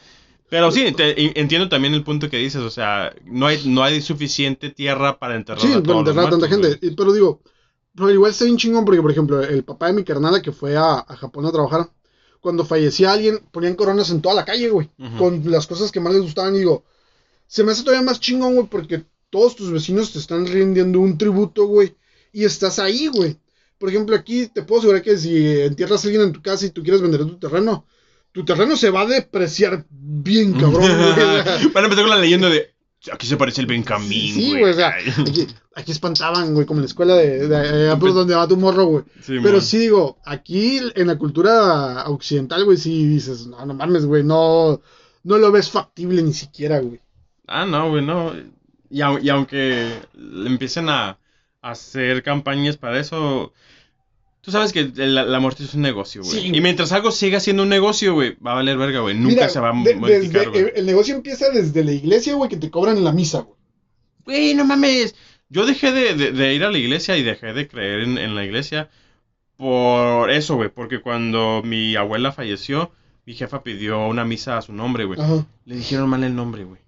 [0.49, 2.63] Pero sí, te- entiendo también el punto que dices.
[2.63, 6.09] O sea, no hay, no hay suficiente tierra para enterrar Sí, a para todos los
[6.09, 6.95] enterrar a tanta gente.
[6.97, 7.41] Pero digo,
[7.95, 10.75] pero igual está bien chingón porque, por ejemplo, el papá de mi carnala que fue
[10.77, 11.89] a, a Japón a trabajar,
[12.45, 16.13] cuando fallecía alguien, ponían coronas en toda la calle, güey, con las cosas que más
[16.13, 16.55] les gustaban.
[16.55, 16.85] Y digo,
[17.47, 21.17] se me hace todavía más chingón, güey, porque todos tus vecinos te están rindiendo un
[21.17, 21.95] tributo, güey,
[22.35, 23.39] y estás ahí, güey.
[23.79, 26.71] Por ejemplo, aquí te puedo asegurar que si entierras a alguien en tu casa y
[26.71, 27.87] tú quieres vender tu terreno,
[28.31, 30.83] tu terreno se va a depreciar bien, cabrón.
[31.73, 32.74] Van a empezar con la leyenda de.
[33.13, 34.73] Aquí se parece el Benjamín, Sí, güey.
[34.73, 38.35] o sea, aquí, aquí espantaban, güey, como en la escuela de, de, allá por donde
[38.35, 39.05] va tu morro, güey.
[39.21, 44.07] Sí, Pero sí digo, aquí en la cultura occidental, güey, sí dices, no, no mames,
[44.07, 44.81] güey, no,
[45.23, 47.01] no lo ves factible ni siquiera, güey.
[47.47, 48.33] Ah, no, güey, no.
[48.91, 49.93] Y, y aunque
[50.47, 51.11] empiecen a,
[51.61, 53.53] a hacer campañas para eso,
[54.45, 56.39] tú sabes que la, la muerte es un negocio, güey.
[56.41, 59.15] Sí, y mientras algo siga siendo un negocio, güey, va a valer verga, güey.
[59.15, 62.35] Nunca Mira, se va a de- modificar, desde- el, el negocio empieza desde la iglesia,
[62.35, 63.59] güey, que te cobran en la misa, güey.
[64.25, 65.15] Güey, no mames.
[65.49, 68.35] Yo dejé de, de- de ir a la iglesia y dejé de creer en, en
[68.35, 68.91] la iglesia
[69.57, 70.69] por eso, güey.
[70.69, 72.91] Porque cuando mi abuela falleció,
[73.27, 75.21] mi jefa pidió una misa a su nombre, güey.
[75.21, 75.47] Ajá.
[75.65, 76.81] Le dijeron mal el nombre, güey.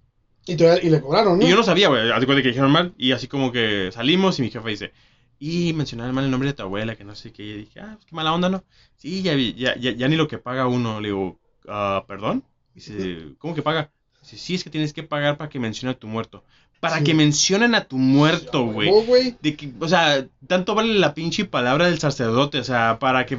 [0.47, 1.45] Y, y le cobraron, ¿no?
[1.47, 2.09] Y yo no sabía, güey.
[2.25, 2.95] Cuenta que dijeron mal.
[2.97, 4.93] Y así como que salimos y mi jefa dice,
[5.39, 7.43] y mencionaron mal el nombre de tu abuela, que no sé qué.
[7.45, 8.65] Y dije, ah, pues qué mala onda, ¿no?
[8.97, 11.01] Sí, ya, vi- ya, ya, ya ni lo que paga uno.
[11.01, 12.43] Le digo, ah, ¿perdón?
[12.75, 13.91] Dice, ¿cómo que paga?
[14.23, 16.43] Dice, sí, es que tienes que pagar para que mencione a tu muerto.
[16.81, 17.05] Para Sí.
[17.05, 18.89] que mencionen a tu muerto, güey.
[19.81, 23.39] o sea, tanto vale la pinche palabra del sacerdote, o sea, para que...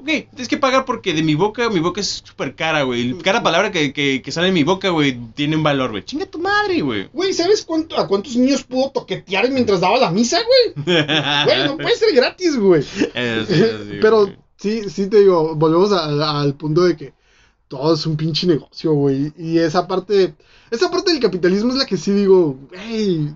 [0.00, 3.18] Ok, tienes que pagar porque de mi boca, mi boca es súper cara, güey.
[3.18, 6.02] Cada palabra que, que, que sale de mi boca, güey, tiene un valor, güey.
[6.04, 7.10] Chinga tu madre, güey.
[7.12, 10.86] Güey, ¿sabes cuánto, a cuántos niños pudo toquetear mientras daba la misa, güey?
[11.44, 12.82] Güey, no puede ser gratis, güey.
[12.82, 13.04] Sí,
[14.00, 14.38] Pero güey.
[14.56, 17.12] sí, sí te digo, volvemos a- al punto de que
[17.68, 19.34] todo es un pinche negocio, güey.
[19.36, 20.34] Y esa parte,
[20.70, 23.28] esa parte del capitalismo es la que sí digo, güey,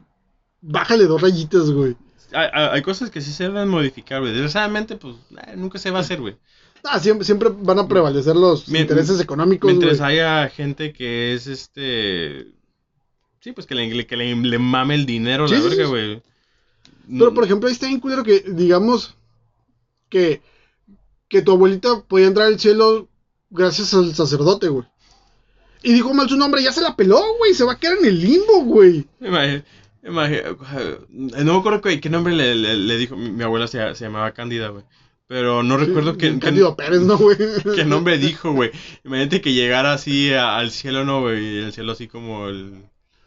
[0.62, 1.94] bájale dos rayitas, güey.
[2.32, 4.32] Hay, cosas que sí se deben modificar, güey.
[4.32, 6.36] Desgraciadamente, pues, eh, nunca se va a hacer, güey.
[6.82, 10.20] Ah, siempre, siempre van a prevalecer los intereses económicos, Mientras güey.
[10.20, 12.48] haya gente que es, este...
[13.40, 15.90] Sí, pues que le, que le, le mame el dinero, Sí, la sí, verga, sí.
[15.90, 16.22] güey.
[17.08, 19.14] Pero, por ejemplo, ahí está bien culero que, digamos,
[20.08, 20.40] que,
[21.28, 23.08] que tu abuelita podía entrar al cielo
[23.50, 24.86] gracias al sacerdote, güey.
[25.82, 27.52] Y dijo mal su nombre, ya se la peló, güey.
[27.52, 29.06] Se va a quedar en el limbo, güey.
[30.04, 33.16] Imagi- imagi- no me acuerdo qué, qué nombre le, le- le dijo.
[33.16, 34.84] Mi, abuela se, se llamaba Cándida, güey.
[35.26, 37.36] Pero no recuerdo qué, qué, Cándido Pérez, ¿no, güey?
[37.74, 38.70] qué nombre dijo, güey.
[39.04, 41.42] Imagínate que llegara así a- al cielo, ¿no, güey?
[41.42, 42.74] Y el cielo así como el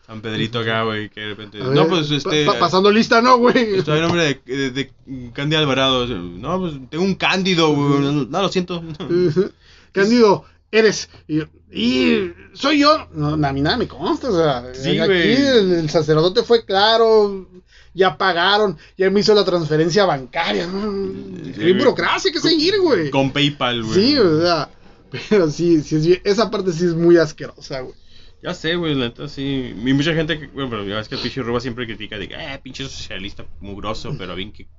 [0.06, 1.10] San Pedrito acá, güey.
[1.10, 1.58] Que de repente.
[1.58, 2.46] No, pues este.
[2.46, 3.76] pa- pa- pasando lista, ¿no, güey?
[3.80, 4.92] Estoy en nombre de, de, de
[5.34, 6.06] Cándida Alvarado.
[6.08, 8.00] No, pues tengo un Cándido, güey.
[8.30, 8.84] No, lo siento.
[9.92, 11.10] Cándido, eres.
[11.28, 13.08] Y, y soy yo.
[13.14, 14.30] No, a mí nada me consta.
[14.30, 17.48] O sea, Sí, aquí el, el sacerdote fue claro.
[17.94, 18.78] Ya pagaron.
[18.98, 20.68] Ya me hizo la transferencia bancaria.
[20.68, 21.14] ¿no?
[21.56, 23.10] Sí, burocracia que seguir, güey.
[23.10, 23.94] Con PayPal, güey.
[23.94, 24.70] Sí, o sea.
[25.30, 27.96] Pero sí, sí es bien- esa parte sí es muy asquerosa, güey.
[28.44, 29.74] Ya sé, güey, la neta sí.
[29.76, 32.26] Y mucha gente, que, bueno, pero ya ves que el pinche Ruba siempre critica de,
[32.26, 34.70] eh, pinche socialista mugroso, pero bien que, que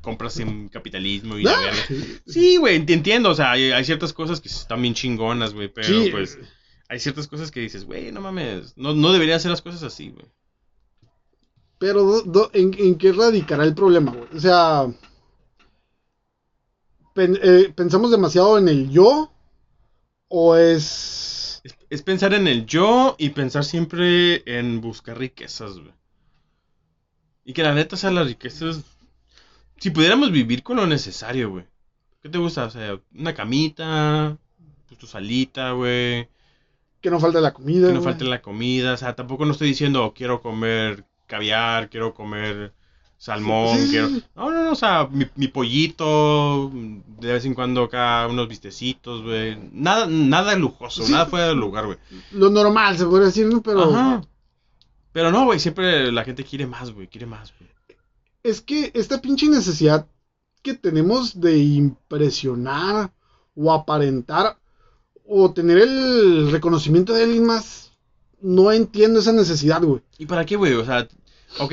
[0.00, 1.82] compras en capitalismo y la verga.
[2.26, 5.68] Sí, güey, te entiendo, o sea, hay, hay ciertas cosas que están bien chingonas, güey,
[5.68, 6.08] pero Sí.
[6.10, 6.38] pues
[6.88, 10.10] hay ciertas cosas que dices, güey, no mames, no, no deberían hacer las cosas así,
[10.10, 10.26] güey.
[11.78, 14.28] Pero do- do- ¿en, en qué radicará el problema, güey?
[14.34, 14.86] O sea,
[17.14, 19.32] pen- eh, ¿pensamos demasiado en el yo?
[20.28, 21.60] ¿O es...
[21.64, 25.92] Es, es pensar en el yo y pensar siempre en buscar riquezas, güey.
[27.44, 28.82] Y que la neta, o sea, las riquezas,
[29.78, 31.64] si pudiéramos vivir con lo necesario, güey.
[32.22, 32.64] ¿Qué te gusta?
[32.64, 34.36] O sea, una camita,
[34.86, 36.28] pues, tu salita, güey.
[37.00, 37.88] que no falte la comida?
[37.88, 38.12] Que no güey?
[38.12, 38.94] falte la comida.
[38.94, 42.72] O sea, tampoco no estoy diciendo quiero comer caviar, quiero comer
[43.18, 44.08] salmón, Sí, sí, quiero...
[44.34, 49.22] No, no, no, o sea, mi, mi pollito, de vez en cuando acá unos vistecitos,
[49.22, 49.58] güey.
[49.72, 51.98] Nada, nada lujoso, nada fuera del lugar, güey.
[52.32, 53.62] Lo normal, se podría decir, ¿no?
[53.62, 54.22] Pero Ajá.
[55.12, 57.70] Pero no, güey, siempre la gente quiere más, güey, quiere más, güey.
[58.42, 60.06] Es que esta pinche necesidad
[60.62, 63.12] que tenemos de impresionar
[63.54, 64.58] o aparentar
[65.24, 67.92] o tener el reconocimiento de alguien más,
[68.40, 70.02] no entiendo esa necesidad, güey.
[70.16, 70.72] ¿Y para qué, güey?
[70.74, 71.06] O sea,
[71.58, 71.72] ok,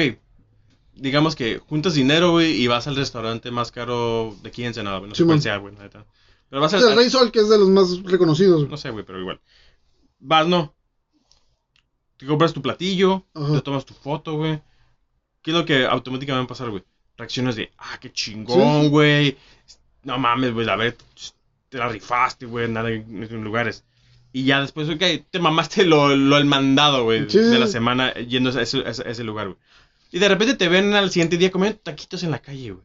[0.95, 5.09] digamos que juntas dinero, güey, y vas al restaurante más caro de aquí en güey,
[5.09, 6.05] no sé cuál sea, güey, neta.
[6.49, 6.83] Pero vas al...
[6.83, 8.59] el Rey Sol, que es de los más reconocidos.
[8.59, 8.69] güey.
[8.69, 9.39] No sé, güey, pero igual.
[10.19, 10.75] Vas, no.
[12.17, 13.53] Te compras tu platillo, Ajá.
[13.53, 14.61] te tomas tu foto, güey.
[15.45, 16.81] ¿Qué es lo que automáticamente va a pasar, güey?
[17.17, 18.89] Reacciones de, ah, qué chingón, Sí.
[18.89, 19.37] güey.
[20.03, 20.97] No mames, güey, a ver,
[21.69, 23.83] te la rifaste, güey, nada en lugares.
[24.33, 27.37] Y ya después, ok, te mamaste lo, lo el mandado, güey, Sí.
[27.37, 29.57] de la semana yendo a ese, a ese- lugar, güey.
[30.11, 32.83] Y de repente te ven al siguiente día comiendo taquitos en la calle, güey.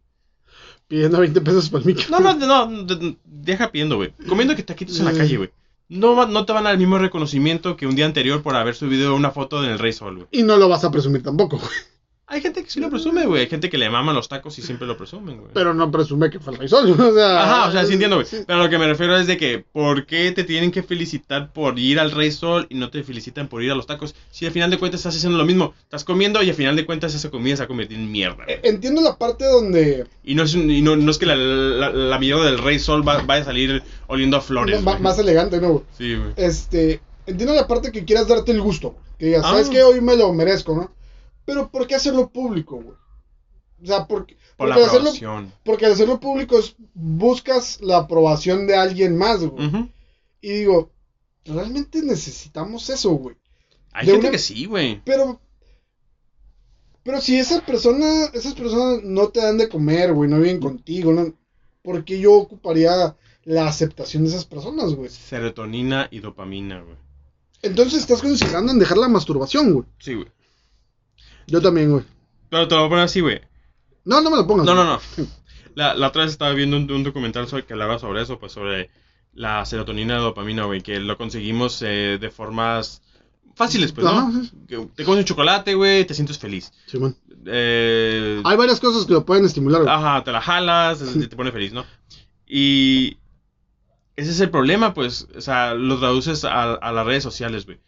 [0.86, 2.04] Pidiendo 20 pesos para el micro.
[2.10, 4.12] No, no, no, de- deja pidiendo, güey.
[4.28, 5.50] Comiendo que taquitos en la calle, güey.
[5.88, 8.74] No, no te van a dar el mismo reconocimiento que un día anterior por haber
[8.76, 10.28] subido una foto en el Rey Sol, güey.
[10.30, 11.70] Y no lo vas a presumir tampoco, güey.
[12.32, 13.42] Hay gente que sí lo presume, güey.
[13.42, 15.50] Hay gente que le maman los tacos y siempre lo presumen, güey.
[15.52, 16.90] Pero no presume que fue el Rey Sol.
[17.00, 18.26] O sea, Ajá, o sea, sí entiendo, güey.
[18.26, 18.38] sí.
[18.46, 21.76] Pero lo que me refiero es de que, ¿por qué te tienen que felicitar por
[21.78, 24.14] ir al Rey Sol y no te felicitan por ir a los tacos?
[24.30, 25.74] Si al final de cuentas estás haciendo lo mismo.
[25.82, 28.44] Estás comiendo y al final de cuentas esa comida se ha convertido en mierda.
[28.46, 31.90] Eh, Entiendo la parte donde Y no es, y no, no es que la, la,
[31.90, 35.00] la mierda del Rey Sol va- vaya a salir oliendo a flores, güey.
[35.00, 35.82] más elegante, ¿no?
[35.98, 36.30] Sí, güey.
[36.36, 38.94] Este, entiendo la parte que quieras darte el gusto.
[39.18, 39.50] Que digas, Ah.
[39.50, 39.82] ¿sabes qué?
[39.82, 40.92] Hoy me lo merezco, ¿no?
[41.50, 42.96] Pero ¿por qué hacerlo público, güey?
[43.82, 47.96] O sea, porque, Por la porque, al hacerlo, porque al hacerlo público es, buscas la
[47.98, 49.90] aprobación de alguien más, güey.
[50.40, 50.92] Y digo,
[51.44, 53.34] ¿realmente necesitamos eso, güey?
[53.92, 55.02] Hay De gente una- que sí, güey.
[55.04, 55.40] Pero,
[57.02, 61.12] pero si esa persona, esas personas no te dan de comer, güey, no viven contigo,
[61.12, 61.34] ¿no?
[61.82, 65.08] ¿Por qué yo ocuparía la aceptación de esas personas, güey?
[65.10, 66.96] Serotonina y dopamina, güey.
[67.62, 69.86] Entonces estás considerando en dejar la masturbación, güey.
[69.98, 70.28] Sí, güey.
[71.50, 72.04] Yo también, güey.
[72.48, 73.40] Pero te lo voy a poner así, güey.
[74.04, 74.66] No, no me lo pongas.
[74.66, 75.00] No, no, no.
[75.74, 78.52] La, la otra vez estaba viendo un, un documental sobre, que hablaba sobre eso, pues
[78.52, 78.90] sobre
[79.32, 83.02] la serotonina y dopamina, güey, que lo conseguimos eh, de formas
[83.54, 84.32] fáciles, pues, ¿no?
[84.42, 84.50] sí.
[84.96, 86.72] Te comes un chocolate, güey, te sientes feliz.
[86.86, 87.16] Simón.
[87.46, 89.94] Eh, Hay varias cosas que lo pueden estimular, güey.
[89.94, 91.84] Ajá, te la jalas, te te pone feliz, ¿no?
[92.46, 93.18] Y
[94.16, 97.78] ese es el problema, pues, o sea, lo traduces a, a las redes sociales, güey.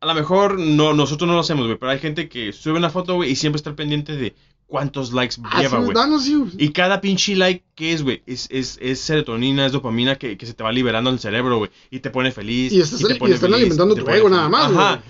[0.00, 3.24] A lo mejor no, nosotros no lo hacemos, pero hay gente que sube una foto,
[3.24, 4.34] y siempre está pendiente de
[4.68, 6.20] cuántos likes Ah, lleva, güey.
[6.20, 6.46] sí.
[6.58, 10.46] Y cada pinche like que es, güey, es, es, es serotonina, es dopamina que, que
[10.46, 11.70] se te va liberando en el cerebro, güey.
[11.90, 12.72] Y te pone feliz.
[12.72, 15.02] Y, estás- te y pone están feliz, alimentando y te tu ego nada más, Ajá.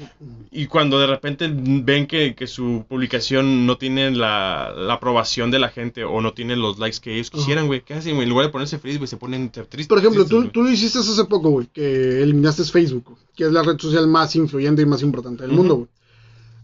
[0.50, 5.58] Y cuando de repente ven que, que su publicación no tiene la, la aprobación de
[5.58, 8.24] la gente o no tiene los likes que ellos quisieran, güey, ¿qué hacen, güey?
[8.24, 9.86] En lugar de ponerse feliz, güey, se ponen tristes.
[9.88, 13.52] Por ejemplo, tristes, tú, tú lo hiciste hace poco, güey, que eliminaste Facebook, que es
[13.52, 15.88] la red social más influyente y más importante del mundo, güey.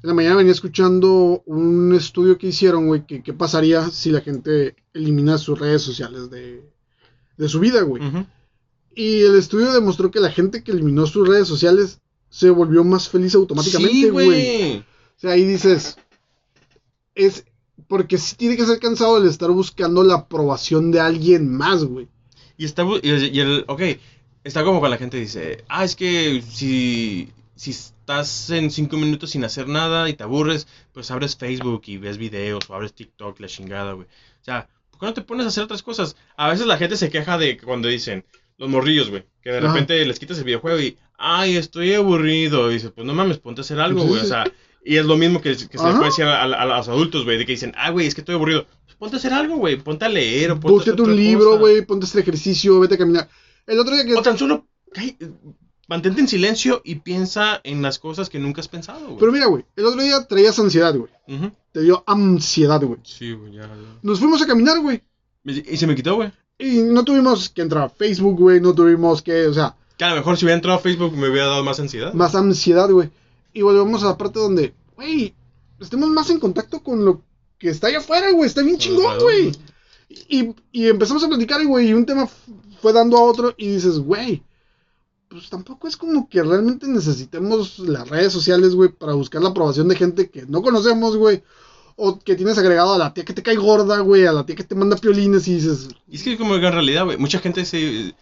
[0.05, 4.21] En la mañana venía escuchando un estudio que hicieron, güey, que qué pasaría si la
[4.21, 6.63] gente elimina sus redes sociales de,
[7.39, 8.03] de su vida, güey.
[8.95, 13.09] Y el estudio demostró que la gente que eliminó sus redes sociales se volvió más
[13.09, 14.77] feliz automáticamente, Sí, güey.
[14.77, 14.85] O
[15.17, 15.97] sea, ahí dices,
[17.15, 17.47] es
[17.89, 22.09] porque sí tiene que ser cansado el estar buscando la aprobación de alguien más, güey.
[22.59, 23.81] Y está, y el, y el- ok,
[24.45, 27.75] está como cuando la gente dice, ah, es que si, si
[28.05, 32.19] estás en cinco minutos sin hacer nada y te aburres, pues abres Facebook y ves
[32.19, 34.07] videos o abres TikTok, la chingada, güey.
[34.07, 36.15] O sea, ¿por qué no te pones a hacer otras cosas?
[36.37, 38.27] A veces la gente se queja de cuando dicen,
[38.59, 39.69] los morrillos, güey, que de Ajá.
[39.69, 42.71] repente les quitas el videojuego y, ay, estoy aburrido.
[42.71, 44.21] Y dices, pues no mames, ponte a hacer algo, güey.
[44.21, 44.45] O sea,
[44.85, 47.25] y es lo mismo que, que se le puede decir a, a- a los adultos,
[47.25, 48.67] güey, de que dicen, ah, güey, es que estoy aburrido.
[48.85, 51.17] Pues ponte a hacer algo, güey, ponte a leer o ponte a hacer Búsquete un
[51.17, 53.31] libro, güey, ponte a hacer ejercicio, vete a caminar.
[53.67, 54.15] El otro día que...
[54.15, 54.67] O tan solo
[55.89, 59.19] mantente en silencio y piensa en las cosas que nunca has pensado, güey.
[59.19, 61.11] Pero mira, güey, el otro día traías ansiedad, güey.
[61.29, 61.53] Ujú.
[61.73, 63.01] Te dio ansiedad, güey.
[63.03, 63.99] Sí, güey, ya, ya.
[64.03, 65.03] Nos fuimos a caminar, güey.
[65.45, 66.33] Y se me quitó, güey.
[66.59, 68.61] Y no tuvimos que entrar a Facebook, güey.
[68.61, 71.29] No tuvimos que, o sea, Que a lo mejor si hubiera entrado a Facebook me
[71.29, 72.13] hubiera dado más ansiedad.
[72.15, 73.11] más ansiedad, güey.
[73.53, 75.35] Y volvemos a la parte donde, güey,
[75.81, 77.23] estemos más en contacto con lo
[77.59, 78.47] que está allá afuera, güey.
[78.47, 79.53] Está bien chingón, güey.
[80.29, 82.29] Y, y empezamos a platicar, y, güey, y un tema
[82.81, 83.55] fue dando a otro.
[83.57, 84.43] Y dices, güey,
[85.35, 89.89] pues tampoco es como que realmente necesitemos las redes sociales, güey, para buscar la aprobación
[89.89, 91.43] de gente que no conocemos, güey.
[91.97, 94.55] O que tienes agregado a la tía que te cae gorda, güey, a la tía
[94.55, 97.41] que te manda piolines y dices, Y es que como que en realidad, güey, mucha
[97.41, 98.15] gente se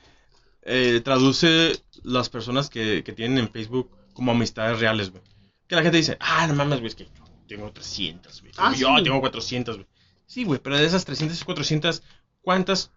[0.62, 5.22] eh, traduce las personas que, que tienen en Facebook como amistades reales, güey.
[5.68, 7.08] Que la gente dice, ah, no mames, güey, es que
[7.46, 8.52] tengo 300, güey.
[8.56, 9.04] Ah, yo sí.
[9.04, 9.88] tengo 400, güey.
[10.24, 12.02] Sí, güey, pero de esas 300 y 400,
[12.40, 12.90] ¿cuántas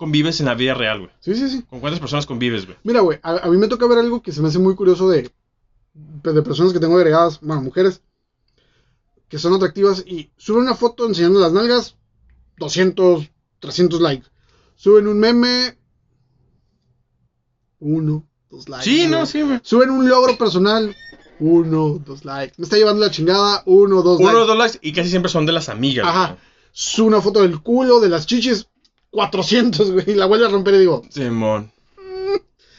[0.00, 1.10] convives en la vida real, güey?
[1.20, 1.62] Sí, sí, sí.
[1.68, 2.78] ¿Con cuántas personas convives, güey?
[2.84, 5.08] Mira, güey, a, a mí me toca ver algo que se me hace muy curioso
[5.10, 5.30] de,
[5.94, 8.00] de personas que tengo agregadas, bueno, mujeres,
[9.28, 11.96] que son atractivas y suben una foto enseñando las nalgas,
[12.56, 13.30] 200,
[13.60, 14.26] 300 likes.
[14.74, 15.76] Suben un meme,
[17.78, 18.84] uno, dos likes.
[18.84, 19.60] Sí, no, sí, güey.
[19.62, 20.96] Suben un logro personal,
[21.38, 22.54] uno, dos likes.
[22.58, 24.46] Me está llevando la chingada, uno, dos Uno likes.
[24.46, 26.36] dos likes y casi siempre son de las amigas, Ajá.
[26.72, 28.68] Sube una foto del culo, de las chichis,
[29.10, 30.10] 400, güey.
[30.10, 31.72] Y la vuelve a romper y digo, Simón.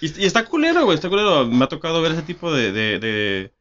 [0.02, 1.46] Y, y está culero, güey, está culero.
[1.46, 3.52] Me ha tocado ver ese tipo de, de, de,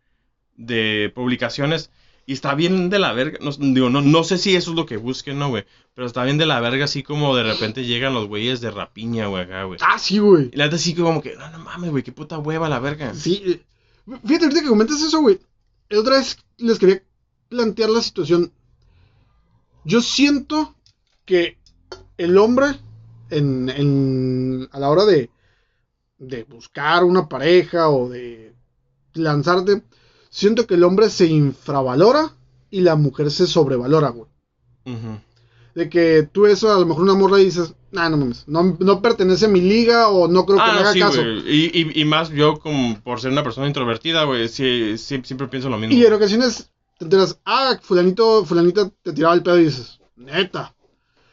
[0.57, 1.91] de publicaciones.
[2.27, 3.39] Y está bien de la verga.
[3.41, 5.65] No, digo, no, no sé si eso es lo que busquen, ¿no, güey?
[5.95, 9.27] Pero está bien de la verga, así como de repente llegan los güeyes de rapiña,
[9.27, 9.81] güey, acá, güey.
[9.83, 10.49] ah, sí, güey.
[10.53, 13.13] Y la neta sí como que, no, no mames, güey, qué puta hueva la verga.
[13.15, 13.61] Sí, eh,
[14.25, 15.41] fíjate ahorita que comentas eso, güey.
[15.93, 17.03] Otra vez les quería
[17.49, 18.53] plantear la situación.
[19.85, 20.77] Yo siento
[21.25, 21.59] que
[22.25, 22.67] el hombre,
[23.31, 25.31] en, en- a la hora de,
[26.19, 28.55] de buscar una pareja o de
[29.15, 29.83] lanzarte,
[30.31, 32.37] siento que el hombre se infravalora
[32.71, 34.31] y la mujer se sobrevalora, güey.
[35.75, 38.77] De que tú eso, a lo mejor una morra y dices, nah, no mames, no,
[38.81, 41.23] no pertenece a mi liga o no creo que me Ah, haga sí, caso.
[41.23, 45.47] Y, y, y más yo, como por ser una persona introvertida, güey, sí, sí, siempre
[45.47, 45.95] pienso lo mismo.
[45.95, 50.75] Y en ocasiones te enteras, ah, fulanito, fulanita te tiraba el pedo y dices, neta.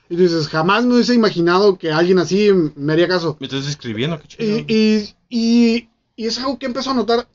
[0.10, 3.36] Y tú dices, jamás me hubiese imaginado que alguien así me haría caso.
[3.39, 4.58] Me estás escribiendo, qué chido.
[4.60, 7.28] Y, y, y, y es algo que empezó a notar.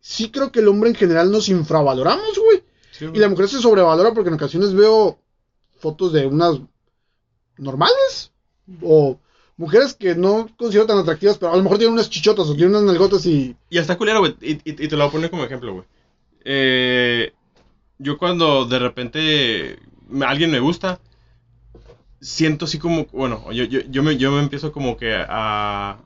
[0.00, 2.62] Sí creo que el hombre en general nos infravaloramos, güey.
[2.90, 3.20] Sí, Y güey.
[3.20, 5.18] la mujer se sobrevalora porque en ocasiones veo
[5.78, 6.58] fotos de unas
[7.58, 8.32] normales.
[8.82, 9.18] O
[9.56, 12.70] mujeres que no considero tan atractivas, pero a lo mejor tienen unas chichotas o tienen
[12.70, 13.54] unas nalgotas y...
[13.70, 14.36] Y hasta culero, güey.
[14.40, 15.84] Y, y- y te lo voy a poner como ejemplo, güey.
[16.44, 17.32] Eh,
[17.98, 19.78] yo cuando de repente
[20.26, 21.00] alguien me gusta,
[22.24, 25.98] siento así como, bueno, yo, yo, yo, me, yo me empiezo como que a,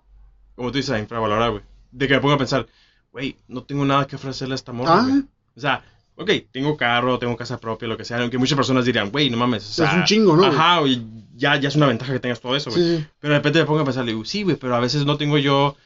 [0.57, 1.63] como tú dices, a infravalorar, güey.
[1.93, 2.67] De que me pongo a pensar,
[3.13, 5.23] güey, no tengo nada que ofrecerle a esta morra, Ah, güey.
[5.57, 5.85] O sea,
[6.17, 8.19] ok, tengo carro, tengo casa propia, lo que sea.
[8.19, 9.65] Aunque muchas personas dirían, güey, no mames.
[9.69, 10.45] O sea, es un chingo, ¿no?
[10.47, 11.01] Ajá, güey,
[11.37, 12.83] ya, ya es una ventaja que tengas todo eso, güey.
[12.83, 13.07] Sí, sí.
[13.21, 15.17] Pero de repente me pongo a pensar, le digo, sí, güey, pero a veces no
[15.17, 15.77] tengo yo,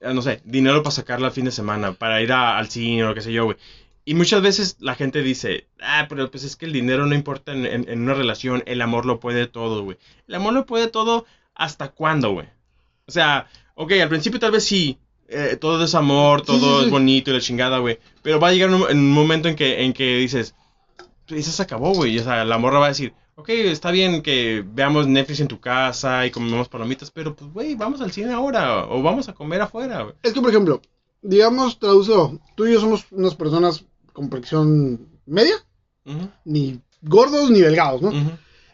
[0.00, 3.04] eh, no sé, dinero para sacarla al fin de semana, para ir a- al cine
[3.04, 3.56] o lo que sé yo, güey.
[4.04, 7.52] Y muchas veces la gente dice, ah, pero pues es que el dinero no importa
[7.52, 9.98] en, en- en una relación, el amor lo puede todo, güey.
[10.26, 12.46] El amor lo puede todo, ¿hasta cuándo, güey?
[13.06, 14.98] O sea, ok, al principio tal vez sí,
[15.28, 16.84] eh, todo es amor, todo sí, sí.
[16.86, 17.98] es bonito y la chingada, güey.
[18.22, 20.54] Pero va a llegar un, en un momento en que, en que dices,
[21.28, 22.18] eso se acabó, güey.
[22.18, 25.60] O sea, la morra va a decir, ok, está bien que veamos Netflix en tu
[25.60, 29.60] casa y comemos palomitas, pero pues, güey, vamos al cine ahora o vamos a comer
[29.60, 30.14] afuera, güey.
[30.22, 30.80] Es que, por ejemplo,
[31.22, 35.54] digamos, traducido, tú y yo somos unas personas complexión media,
[36.44, 38.12] ni gordos ni delgados, ¿no?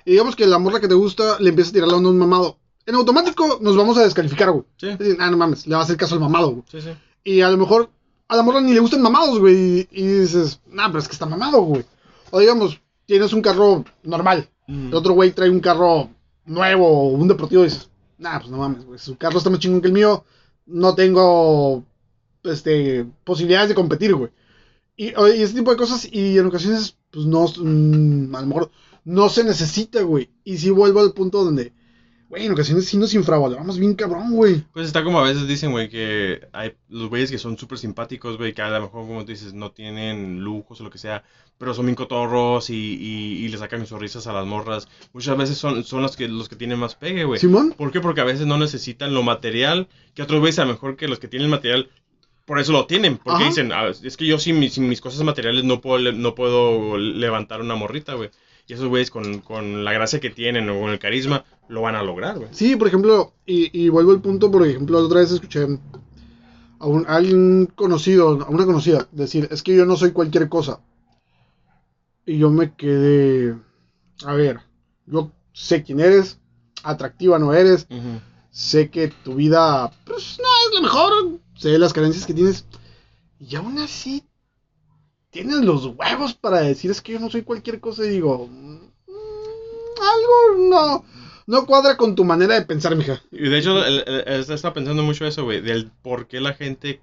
[0.04, 2.12] Y digamos que la morra que te gusta le empieza a tirar la onda a
[2.12, 2.58] un mamado.
[2.86, 4.64] En automático nos vamos a descalificar, güey.
[4.76, 6.62] Sí, decir, ah, no mames, le va a hacer caso al mamado, güey.
[6.70, 6.90] sí, sí.
[7.24, 7.90] Y a lo mejor
[8.28, 9.56] a la morra ni le gustan mamados, güey.
[9.56, 11.84] Y, y dices, nah, pero es que está mamado, güey.
[12.30, 14.48] O digamos, tienes un carro normal.
[14.68, 14.88] Mm.
[14.88, 16.10] El otro güey trae un carro
[16.44, 18.98] nuevo o un deportivo y dices, nah, pues no mames, güey.
[18.98, 20.24] Su carro está más chingón que el mío.
[20.66, 21.84] No tengo
[22.44, 24.30] este, posibilidades de competir, güey.
[24.96, 26.08] Y, y ese tipo de cosas.
[26.10, 28.70] Y en ocasiones, pues no, mm, a lo mejor
[29.04, 30.30] no se necesita, güey.
[30.44, 31.72] Y si vuelvo al punto donde,
[32.28, 34.64] güey, en ocasiones sí nos infravaloramos bien cabrón, güey.
[34.72, 38.36] Pues está como a veces dicen, güey, que hay los güeyes que son súper simpáticos,
[38.36, 41.22] güey, que a lo mejor, como tú dices, no tienen lujos o lo que sea,
[41.56, 44.88] pero son bien cotorros y, y, y le sacan sonrisas a las morras.
[45.12, 47.38] Muchas veces son, son los, que, los que tienen más pegue, güey.
[47.38, 47.74] Simón.
[47.76, 48.00] ¿Por qué?
[48.00, 51.20] Porque a veces no necesitan lo material, que otros veces a lo mejor que los
[51.20, 51.90] que tienen material,
[52.46, 53.50] por eso lo tienen, porque Ajá.
[53.50, 56.96] dicen, "Ah, es que yo sin mis, sin mis cosas materiales no puedo, no puedo
[56.96, 58.30] levantar una morrita, güey.
[58.68, 61.94] Y esos güeyes con, con la gracia que tienen o con el carisma, lo van
[61.96, 62.48] a lograr, güey.
[62.52, 65.66] Sí, por ejemplo, y, y vuelvo al punto, por ejemplo, la otra vez escuché
[66.80, 70.48] a, un, a alguien conocido, a una conocida, decir, es que yo no soy cualquier
[70.48, 70.80] cosa.
[72.24, 73.54] Y yo me quedé,
[74.24, 74.60] a ver,
[75.06, 76.40] yo sé quién eres,
[76.82, 77.86] atractiva no eres,
[78.50, 81.12] sé que tu vida, pues, no es lo mejor,
[81.56, 82.66] sé las carencias que tienes,
[83.38, 84.24] y aún así,
[85.30, 88.78] tienes los huevos para decir, es que yo no soy cualquier cosa, y digo, "Mm,
[90.00, 91.04] algo no,
[91.46, 93.22] no cuadra con tu manera de pensar, mija.
[93.30, 96.54] Y de hecho, el- el- el- estaba pensando mucho eso, güey, del por qué la
[96.54, 97.00] gente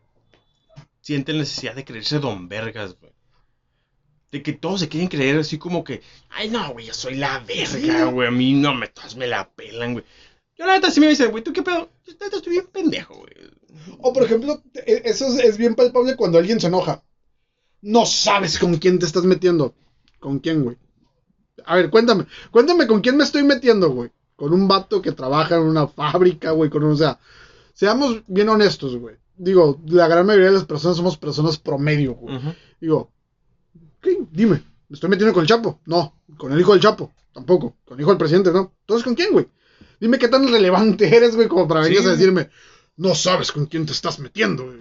[1.02, 3.12] siente necesidad de creerse don vergas, güey.
[4.32, 7.40] De que todos se quieren creer así como que, ay, no, güey, yo soy la
[7.40, 10.06] verga, güey, a mí no me, todas me la pelan, güey.
[10.58, 11.90] Yo la neta sí me dicen, güey, ¿tú qué pedo?
[12.06, 13.34] Yo la neta estoy bien pendejo, güey.
[14.00, 17.04] O por ejemplo, e- eso es, es bien palpable cuando alguien se enoja.
[17.82, 19.74] No sabes con quién te estás metiendo.
[20.20, 20.78] ¿Con quién, güey?
[21.66, 22.26] A ver, cuéntame.
[22.52, 24.12] Cuéntame con quién me estoy metiendo, güey.
[24.36, 26.70] Con un vato que trabaja en una fábrica, güey.
[26.70, 27.20] Con un, o sea,
[27.74, 29.16] seamos bien honestos, güey.
[29.36, 32.40] Digo, la gran mayoría de las personas somos personas promedio, güey.
[32.80, 33.12] Digo,
[34.02, 34.18] ¿qué?
[34.32, 35.80] Dime, ¿me estoy metiendo con el Chapo?
[35.86, 38.74] No, con el hijo del Chapo, tampoco, con el hijo del presidente, no.
[38.82, 39.48] Entonces, ¿con quién, güey?
[40.00, 42.50] Dime qué tan relevante eres, güey, como para Sí, venir a decirme,
[42.98, 44.78] no sabes con quién te estás metiendo, güey.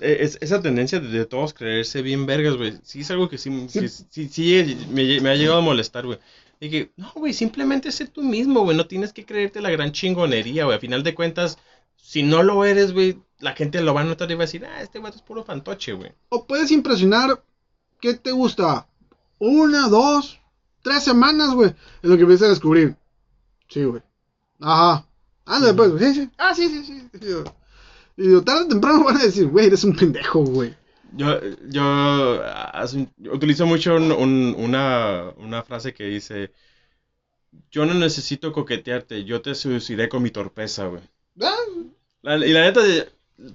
[0.00, 2.78] Eh, Es, esa tendencia de, de todos creerse bien vergas, güey.
[2.82, 3.88] Sí es algo que sí, Sí.
[3.88, 6.18] sí, sí me, me ha llegado a molestar, güey.
[6.60, 8.76] Y que, no, güey, simplemente sé tú mismo, güey.
[8.76, 10.76] No tienes que creerte la gran chingonería, güey.
[10.76, 11.58] A final de cuentas,
[11.96, 14.64] si no lo eres, güey, la gente lo va a notar y va a decir,
[14.66, 16.12] ah, este güey es puro fantoche, güey.
[16.28, 17.42] O puedes impresionar,
[18.00, 18.86] ¿qué te gusta?
[19.38, 20.38] Una, dos,
[20.82, 21.70] tres semanas, güey,
[22.02, 22.94] en lo que empiezas a descubrir.
[23.68, 24.02] Sí, güey.
[24.60, 25.06] Ajá.
[25.46, 26.30] Anda, pues, sí, sí.
[26.38, 27.08] Ah, sí, sí, sí.
[27.14, 27.44] Y digo,
[28.16, 30.74] Y digo, tarde o temprano van a decir, güey, eres un pendejo, güey.
[31.16, 31.40] Yo,
[31.70, 32.42] yo
[33.18, 36.52] yo utilizo mucho un- un- una, una frase que dice,
[37.70, 41.02] yo no necesito coquetearte, yo te seduciré con mi torpeza, güey.
[41.40, 41.54] Ah,
[42.22, 42.80] La- y la neta,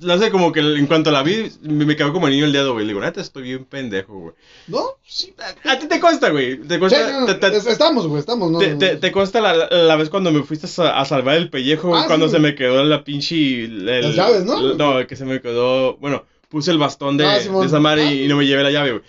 [0.01, 2.85] la sé como que en cuanto la vi, me, quedó como niño el dedo, güey.
[2.85, 4.35] Le digo, neta, estoy bien pendejo, güey.
[4.67, 4.83] ¿No?
[5.05, 5.33] Sí.
[5.63, 6.57] A ti te consta, güey.
[6.59, 8.59] Te Sí, consta, no, te, te- es- estamos, güey, estamos, ¿no?
[8.59, 8.99] te- no, te- no.
[8.99, 12.27] te consta la, la- vez cuando me fuiste a, a salvar el pellejo, Ah, cuando
[12.27, 12.51] sí, se güey.
[12.51, 13.65] me quedó la pinche...
[13.65, 14.59] el- Las llaves, ¿no?
[14.71, 15.97] el- no, que se me quedó...
[15.97, 17.61] Bueno, puse el bastón de, Ah, Simón.
[17.61, 19.03] de esa madre Ah, y, y no me llevé la llave, güey.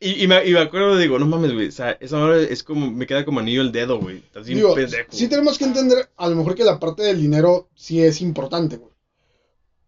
[0.00, 1.68] Y, y, me, y me acuerdo, digo, no mames, güey.
[1.68, 2.90] O sea, esa madre es como...
[2.90, 4.18] Me queda como anillo el dedo, güey.
[4.18, 5.08] Estás bien pendejo.
[5.10, 8.76] sí tenemos que entender, a lo mejor que la parte del dinero sí es importante,
[8.76, 8.87] güey.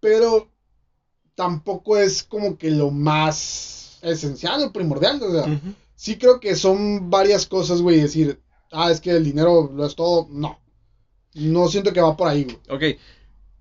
[0.01, 0.48] Pero
[1.34, 5.61] tampoco es como que lo más esencial o primordial, o sea,
[5.94, 8.40] sí creo que son varias cosas, güey, decir,
[8.72, 10.59] ah, es que el dinero lo es todo, no.
[11.34, 12.59] No siento que va por ahí, güey.
[12.68, 12.98] Ok.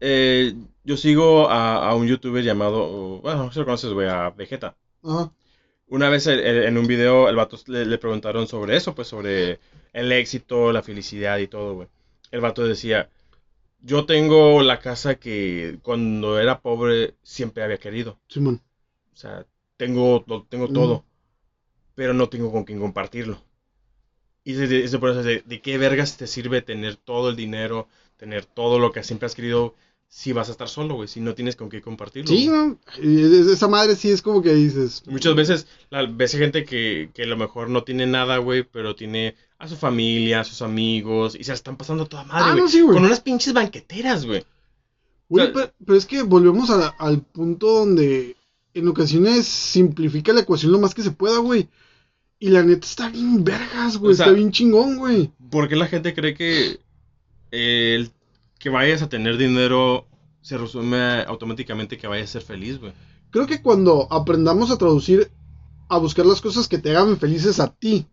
[0.01, 4.07] Eh, yo sigo a, a un youtuber llamado, bueno, no sé si lo conoces, güey,
[4.07, 4.75] a Vegeta.
[5.03, 5.31] Ajá.
[5.87, 9.07] Una vez el- el- en un video el vato le, le preguntaron sobre eso, pues
[9.07, 9.59] sobre
[9.93, 11.87] el éxito, la felicidad y todo, güey.
[12.31, 13.09] El vato decía,
[13.81, 18.19] yo tengo la casa que cuando era pobre siempre había querido.
[18.27, 18.61] Simón.
[19.13, 19.45] O sea,
[19.77, 20.73] tengo, lo- tengo Mm.
[20.73, 21.05] todo,
[21.95, 23.41] pero no tengo con quién compartirlo.
[24.43, 27.35] Y se, se- se pone a decir, ¿de qué vergas te sirve tener todo el
[27.35, 29.75] dinero, tener todo lo que siempre has querido
[30.07, 31.07] si vas a estar solo, güey?
[31.07, 32.29] Si no tienes con qué compartirlo.
[32.35, 32.79] Sí, no.
[33.01, 35.03] Esa madre sí es como que dices.
[35.07, 38.95] Muchas veces la, ves gente que, que a lo mejor no tiene nada, güey, pero
[38.95, 42.55] tiene a su familia, a sus amigos, y se la están pasando toda madre, Ah,
[42.55, 42.95] no, sí, güey.
[42.95, 44.43] Con unas pinches banqueteras, güey.
[45.27, 48.35] Güey, O sea- pero, pero es que volvemos a- al punto donde
[48.73, 51.67] en ocasiones simplifica la ecuación lo más que se pueda, güey.
[52.39, 54.13] Y la neta está bien vergas, güey.
[54.13, 55.29] O sea- está bien chingón, güey.
[55.51, 56.79] ¿Por qué la gente cree que
[57.51, 58.11] el
[58.59, 60.05] que vayas a tener dinero
[60.41, 62.93] se resume automáticamente que vayas a ser feliz, güey?
[63.31, 65.29] Creo que cuando aprendamos a traducir,
[65.89, 68.05] a buscar las cosas que te hagan felices a ti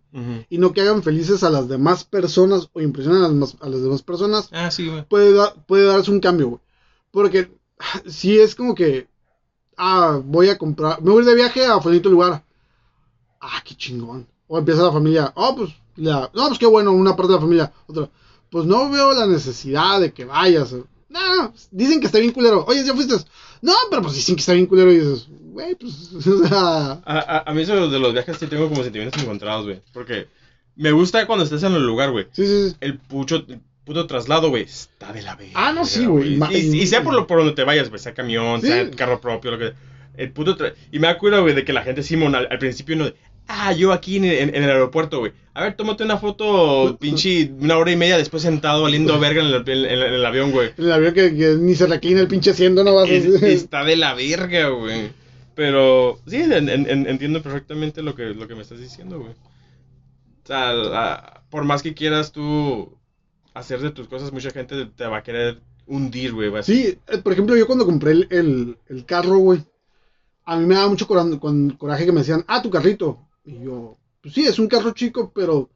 [0.48, 3.68] Y no que hagan felices a las demás personas o impresionen a las, más- a
[3.68, 5.04] las demás personas, Ah, sí, güey.
[5.08, 6.60] puede, da- puede darse un cambio, güey.
[7.10, 7.50] Porque
[8.06, 9.08] si es como que,
[9.76, 12.42] ah, voy a comprar, me voy de viaje a fulanito lugar.
[13.40, 14.26] Ah, qué chingón.
[14.48, 17.40] O empieza la familia, oh, pues, la, no, pues qué bueno, una parte de la
[17.42, 18.08] familia, otra.
[18.50, 20.74] Pues no veo la necesidad de que vayas.
[21.16, 22.64] No, dicen que está bien culero.
[22.68, 23.14] Oye, ¿ya fuiste?
[23.62, 27.02] No, pero pues dicen que está bien culero y dices, güey, pues, o sea, A,
[27.04, 29.80] a, a mí eso de los viajes sí tengo como sentimientos encontrados, güey.
[29.92, 30.26] Porque
[30.76, 32.26] me gusta cuando estés en el lugar, güey.
[32.32, 32.76] sí, sí, sí.
[32.80, 35.52] El pucho, el puto traslado, güey, está de la verga.
[35.54, 36.34] Ah, no, sí, güey.
[36.34, 38.66] Y, y- y sea por, lo, por donde te vayas, güey, sea camión, Sí.
[38.68, 39.72] sea carro propio, lo que
[40.16, 42.96] El puto tra- Y me acuerdo, güey, de que la gente, Simón, al, al principio
[42.96, 43.06] no...
[43.48, 45.32] Ah, yo aquí en, el aeropuerto, güey.
[45.54, 49.48] A ver, tómate una foto, pinche, una hora y media después sentado valiendo verga en
[49.48, 50.70] el, en- en- en el avión, güey.
[50.76, 53.24] En el avión que, que ni se reclina el pinche asiento, no vas a Es-
[53.42, 55.10] está de la verga, güey.
[55.54, 59.32] Pero sí, en- en- en- entiendo perfectamente lo que, lo que me estás diciendo, güey.
[59.32, 62.98] O sea, la- por más que quieras tú
[63.54, 66.50] hacer de tus cosas, mucha gente te va a querer hundir, güey.
[66.62, 69.60] Sí, eh, por ejemplo, yo cuando compré el, el, el carro, güey,
[70.44, 73.25] a mí me daba mucho con- coraje que me decían, ah, tu carrito.
[73.46, 75.70] Y yo, pues sí, es un carro chico, pero,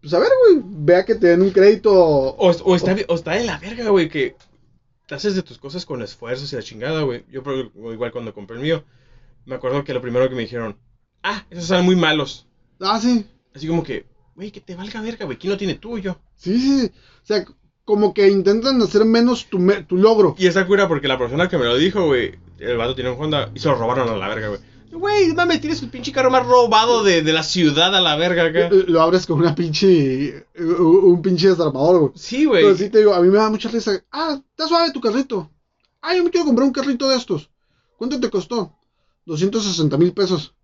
[0.00, 1.92] pues a ver, güey, vea que te den un crédito.
[1.92, 4.36] O, o está, o está de la verga, güey, que
[5.06, 7.24] te haces de tus cosas con esfuerzos y la chingada, güey.
[7.30, 7.42] Yo,
[7.92, 8.84] igual cuando compré el mío,
[9.44, 10.78] me acuerdo que lo primero que me dijeron,
[11.22, 12.46] ah, esos salen muy malos.
[12.80, 14.04] Ah, sí, Así como que,
[14.34, 16.18] güey, que te valga verga, güey, ¿quién lo tiene tuyo?
[16.36, 16.92] sí, sí.
[17.22, 17.44] O sea,
[17.84, 20.34] como que intentan hacer menos tu, me- tu logro.
[20.38, 23.20] Y esa cura porque la persona que me lo dijo, güey, el vato tiene un
[23.22, 24.60] Honda y se lo robaron a la verga, güey.
[24.98, 28.44] Güey, mames, tienes el pinche carro más robado de, de la ciudad a la verga
[28.44, 28.66] acá.
[28.68, 32.12] Eh, Lo abres con una pinche, eh, un pinche desarmador, güey.
[32.16, 32.62] Sí, güey.
[32.64, 34.02] Pero sí te digo, a mí me da mucha risa.
[34.10, 35.50] Ah, está suave tu carrito.
[36.02, 37.50] Ah, yo me quiero comprar un carrito de estos.
[37.98, 38.72] ¿Cuánto te costó?
[39.26, 40.54] 260 mil pesos.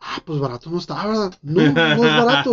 [0.00, 1.34] Ah, pues barato no está, ¿verdad?
[1.42, 2.50] No, no es barato.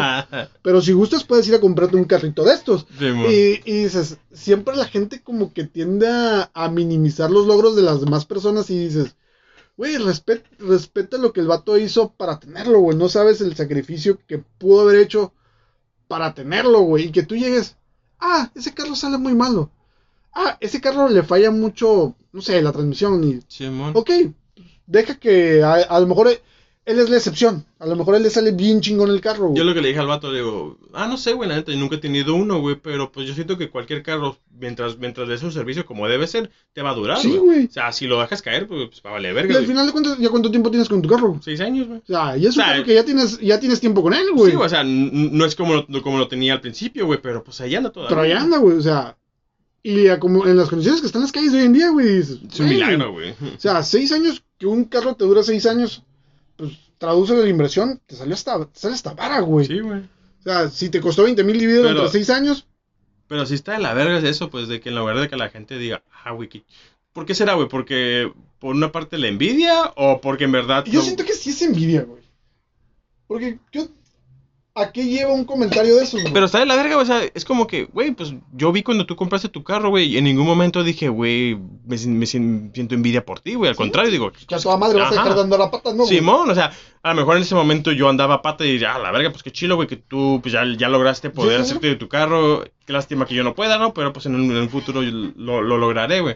[0.64, 2.88] Pero si gustas, puedes ir a comprarte un carrito de estos.
[2.98, 3.28] Simón.
[3.30, 7.84] Y, y dices, siempre la gente como que tiende a, a minimizar los logros de
[7.84, 9.16] las demás personas y dices,
[9.78, 12.98] güey, respet- respeta lo que el vato hizo para tenerlo, güey.
[12.98, 15.34] No sabes el sacrificio que pudo haber hecho
[16.08, 17.06] para tenerlo, güey.
[17.06, 17.76] Y que tú llegues,
[18.20, 19.70] ah, ese carro sale muy malo.
[20.34, 23.24] Ah, ese carro le falla mucho, no sé, la transmisión.
[23.24, 23.94] Y, Simón.
[23.96, 24.10] ok,
[24.86, 26.30] deja que a, a lo mejor
[26.86, 27.66] él es la excepción.
[27.80, 29.58] A lo mejor él le sale bien chingón el carro, güey.
[29.58, 31.72] Yo lo que le dije al vato, le digo, ah, no sé, güey, la neta,
[31.72, 35.28] yo nunca he tenido uno, güey, pero pues yo siento que cualquier carro, mientras, mientras
[35.28, 37.66] le des un servicio como debe ser, te va a durar, Sí, güey.
[37.66, 39.68] O sea, si lo dejas caer, pues, pues va a valer Y verga, al güey.
[39.68, 41.40] final de cuentas, ¿ya cuánto tiempo tienes con tu carro?
[41.44, 42.00] Seis años, güey.
[42.00, 44.14] O sea, y es un O sea, carro que ya tienes, ya tienes tiempo con
[44.14, 44.52] él, güey.
[44.52, 47.44] Sí, o sea, n- no es como lo, como lo tenía al principio, güey, pero
[47.44, 48.10] pues ahí anda todavía.
[48.10, 48.78] Pero ahí anda, güey.
[48.78, 49.18] O sea,
[49.82, 52.08] y a como en las condiciones que están las calles de hoy en día, güey.
[52.18, 53.32] dices, Es un güey, milagro, güey.
[53.32, 56.04] O sea, seis años, que un carro te dura seis años,
[56.56, 59.66] pues traduce la inversión, te salió hasta, te sale hasta vara, güey.
[59.66, 60.00] Sí, güey.
[60.02, 62.68] O sea, si te costó 20 mil dividido entre seis años,
[63.28, 65.36] Pero sí está de la verga es eso, pues, de que en lugar de que
[65.36, 66.64] la gente diga, ah, güey, ¿qué-
[67.14, 67.68] ¿por qué será, güey?
[67.68, 70.86] ¿Porque por una parte la envidia o porque en verdad...
[70.86, 72.22] yo no- siento que sí es envidia, güey.
[73.28, 73.88] Porque yo,
[74.78, 76.34] ¿a qué lleva un comentario de esos, güey?
[76.34, 79.06] Pero está de la verga, o sea, es como que, güey, pues yo vi cuando
[79.06, 81.56] tú compraste tu carro, güey, y en ningún momento dije, güey,
[81.86, 83.82] me, me si- siento envidia por ti, güey, al Sí.
[83.82, 85.24] contrario, digo, Que a toda madre vas a Ajá.
[85.24, 86.04] dejar de andar a patas, ¿no?
[86.04, 86.18] güey?
[86.18, 86.74] Simón, o sea,
[87.04, 89.30] a lo mejor en ese momento yo andaba a pata y diría, ah, la verga,
[89.32, 92.10] pues qué chilo, güey, que tú pues ya, ya lograste poder Sí, hacerte de tu
[92.10, 92.66] carro.
[92.86, 93.94] Qué lástima que yo no pueda, ¿no?
[93.94, 96.36] Pero pues en un, en un futuro yo lo, lo lograré, güey.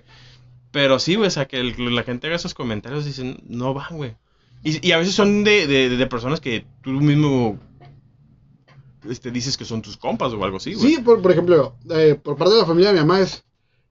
[0.72, 3.98] Pero sí, güey, o sea, que el- la gente haga esos comentarios dicen, no van,
[3.98, 4.14] güey.
[4.64, 7.58] Y, y a veces son de, de, de personas que tú mismo
[9.08, 10.96] este, dices que son tus compas o algo así, güey.
[10.96, 13.44] Sí, por, por ejemplo, eh, por parte de la familia de mi mamá es,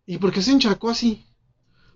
[0.07, 1.25] ¿y por qué se encharcó así?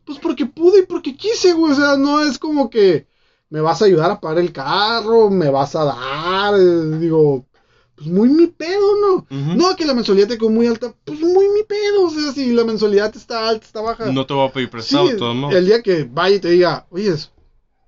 [0.05, 1.73] Pues porque pude y porque quise, güey.
[1.73, 3.07] O sea, no es como que
[3.51, 7.47] me vas a ayudar a pagar el carro, me vas a dar, eh, digo,
[7.95, 9.27] pues muy mi pedo, ¿no?
[9.31, 12.07] No, que la mensualidad te quedó muy alta, pues muy mi pedo.
[12.07, 14.11] O sea, si la mensualidad está alta, está baja.
[14.11, 15.55] No te voy a pedir prestado, todos modos.
[15.55, 17.15] el día que vaya y te diga, oye,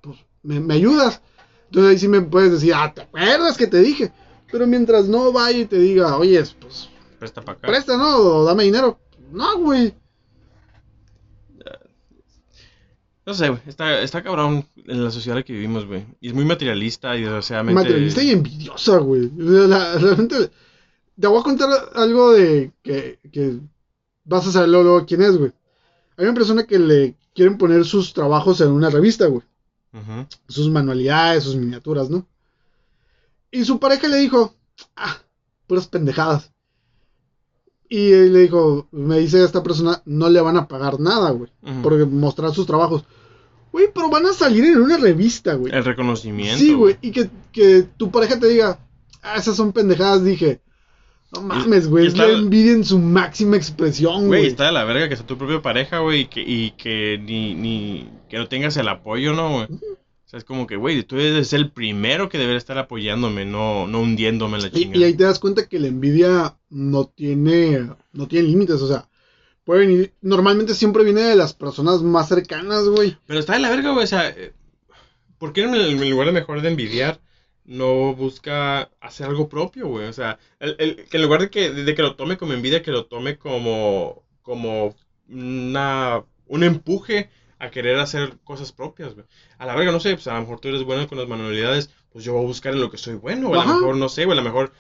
[0.03, 1.21] pues me, me ayudas.
[1.67, 4.13] Entonces ahí sí me puedes decir, ah, ¿te acuerdas que te dije?
[4.55, 6.89] Pero mientras no vaya y te diga, oye, pues
[7.19, 7.67] Presta para acá.
[7.67, 8.19] presta, ¿no?
[8.19, 9.01] O dame dinero.
[9.33, 9.93] No, güey.
[13.27, 16.07] No sé, güey, está, está cabrón en la sociedad en la que vivimos, güey.
[16.21, 17.83] Y es muy materialista y desgraciadamente...
[17.83, 19.29] Materialista y envidiosa, güey.
[19.37, 20.53] Realmente.
[21.21, 23.59] Te voy a contar algo de que, que
[24.23, 25.51] vas a saber luego, luego quién es, güey.
[26.17, 29.43] Hay una persona que le quieren poner sus trabajos en una revista, güey.
[30.47, 32.25] Sus manualidades, sus miniaturas, ¿no?
[33.55, 34.53] Y su pareja le dijo,
[34.97, 35.17] ah,
[35.69, 36.53] puras pendejadas.
[37.89, 41.53] Y él le dijo, me dice esta persona, no le van a pagar nada, güey.
[41.63, 41.83] Ujú.
[41.83, 43.05] Por mostrar sus trabajos.
[43.71, 45.73] Güey, pero van a salir en una revista, güey.
[45.73, 46.59] El reconocimiento.
[46.59, 48.81] Sí, güey, y que, que tu pareja te diga,
[49.23, 50.61] ah, esas son pendejadas, dije,
[51.33, 54.47] no mames, güey, es la envidia en su máxima expresión, Güey, güey.
[54.47, 57.55] está de la verga que sea tu propia pareja, güey, y que, y que ni,
[57.55, 59.69] ni, que no tengas el apoyo, ¿no, güey?
[60.27, 63.87] O sea, es como que, güey, tú eres el primero que debería estar apoyándome, no,
[63.87, 64.99] no hundiéndome en la chingada.
[64.99, 69.09] y ahí te das cuenta que la envidia no tiene, no tiene límites, o sea,
[69.65, 73.17] puede venir, normalmente siempre viene de las personas más cercanas, güey.
[73.27, 74.53] Pero está de la verga, güey, o sea, eh,
[75.39, 77.21] ¿por qué en el, en lugar de mejor de envidiar,
[77.65, 80.07] no busca hacer algo propio, güey?
[80.07, 82.83] O sea, el, el- que en lugar de que, de que lo tome como envidia,
[82.83, 84.95] que lo tome como, como
[85.29, 87.31] una, un empuje
[87.65, 89.27] a querer hacer cosas propias, güey.
[89.59, 91.91] A la verga, no sé, pues a lo mejor tú eres bueno con las manualidades,
[92.13, 94.09] pues yo voy a buscar en lo que soy bueno, o a lo mejor, no
[94.09, 94.73] sé, güey, a lo mejor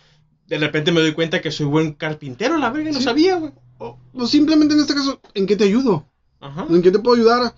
[0.47, 3.05] de repente me doy cuenta que soy buen carpintero, la verga, no Sí.
[3.05, 3.53] sabía, güey.
[3.79, 6.07] O, o simplemente en este caso, ¿en qué te ayudo?
[6.41, 6.67] Ajá.
[6.69, 7.55] ¿En qué te puedo ayudar?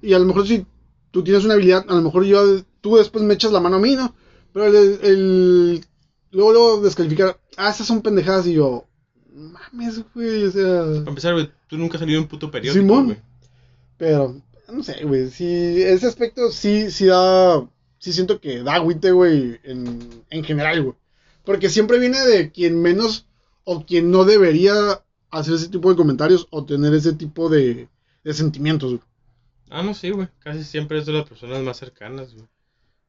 [0.00, 0.66] Y a lo mejor si
[1.10, 3.80] tú tienes una habilidad, a lo mejor yo, tú después me echas la mano a
[3.80, 4.14] mí, ¿no?
[4.52, 5.84] Pero el, el-
[6.30, 8.86] luego, luego descalificar, ah, esas son pendejadas y yo,
[9.34, 12.82] mames, güey, o sea, Para empezar, güey, tú nunca has salido en un puto periódico,
[12.82, 13.04] Simón.
[13.06, 13.18] güey.
[13.98, 14.34] pero,
[14.72, 17.66] no sé, güey, sí, ese aspecto sí, sí da,
[17.98, 20.96] sí siento que da agüite, güey, en, en general, güey.
[21.44, 23.26] Porque siempre viene de quien menos
[23.64, 27.88] o quien no debería hacer ese tipo de comentarios o tener ese tipo de,
[28.24, 29.02] de sentimientos, güey.
[29.70, 30.28] Ah, no, sí, güey.
[30.38, 32.46] Casi siempre es de las personas más cercanas, güey.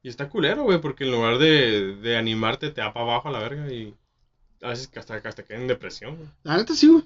[0.01, 3.31] Y está culero, güey, porque en lugar de, de animarte, te da para abajo a
[3.31, 3.95] la verga y
[4.61, 6.29] a veces que hasta, hasta caen en depresión, güey.
[6.43, 7.03] La neta sí, güey.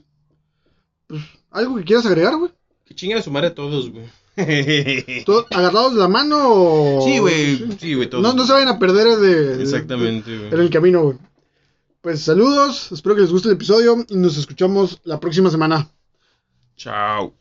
[1.08, 2.52] Pues, ¿algo que quieras agregar, güey?
[2.86, 4.06] Que chinguen a su madre todos, güey.
[5.26, 7.02] ¿Todos ¿Agarrados de la mano o...?
[7.04, 7.58] Sí, güey.
[7.80, 8.10] Sí, güey.
[8.14, 11.18] No, no se vayan a perder de, de- Exactamente, en el camino, güey.
[12.02, 15.90] Pues saludos, espero que les guste el episodio y nos escuchamos la próxima semana.
[16.78, 17.34] Chao.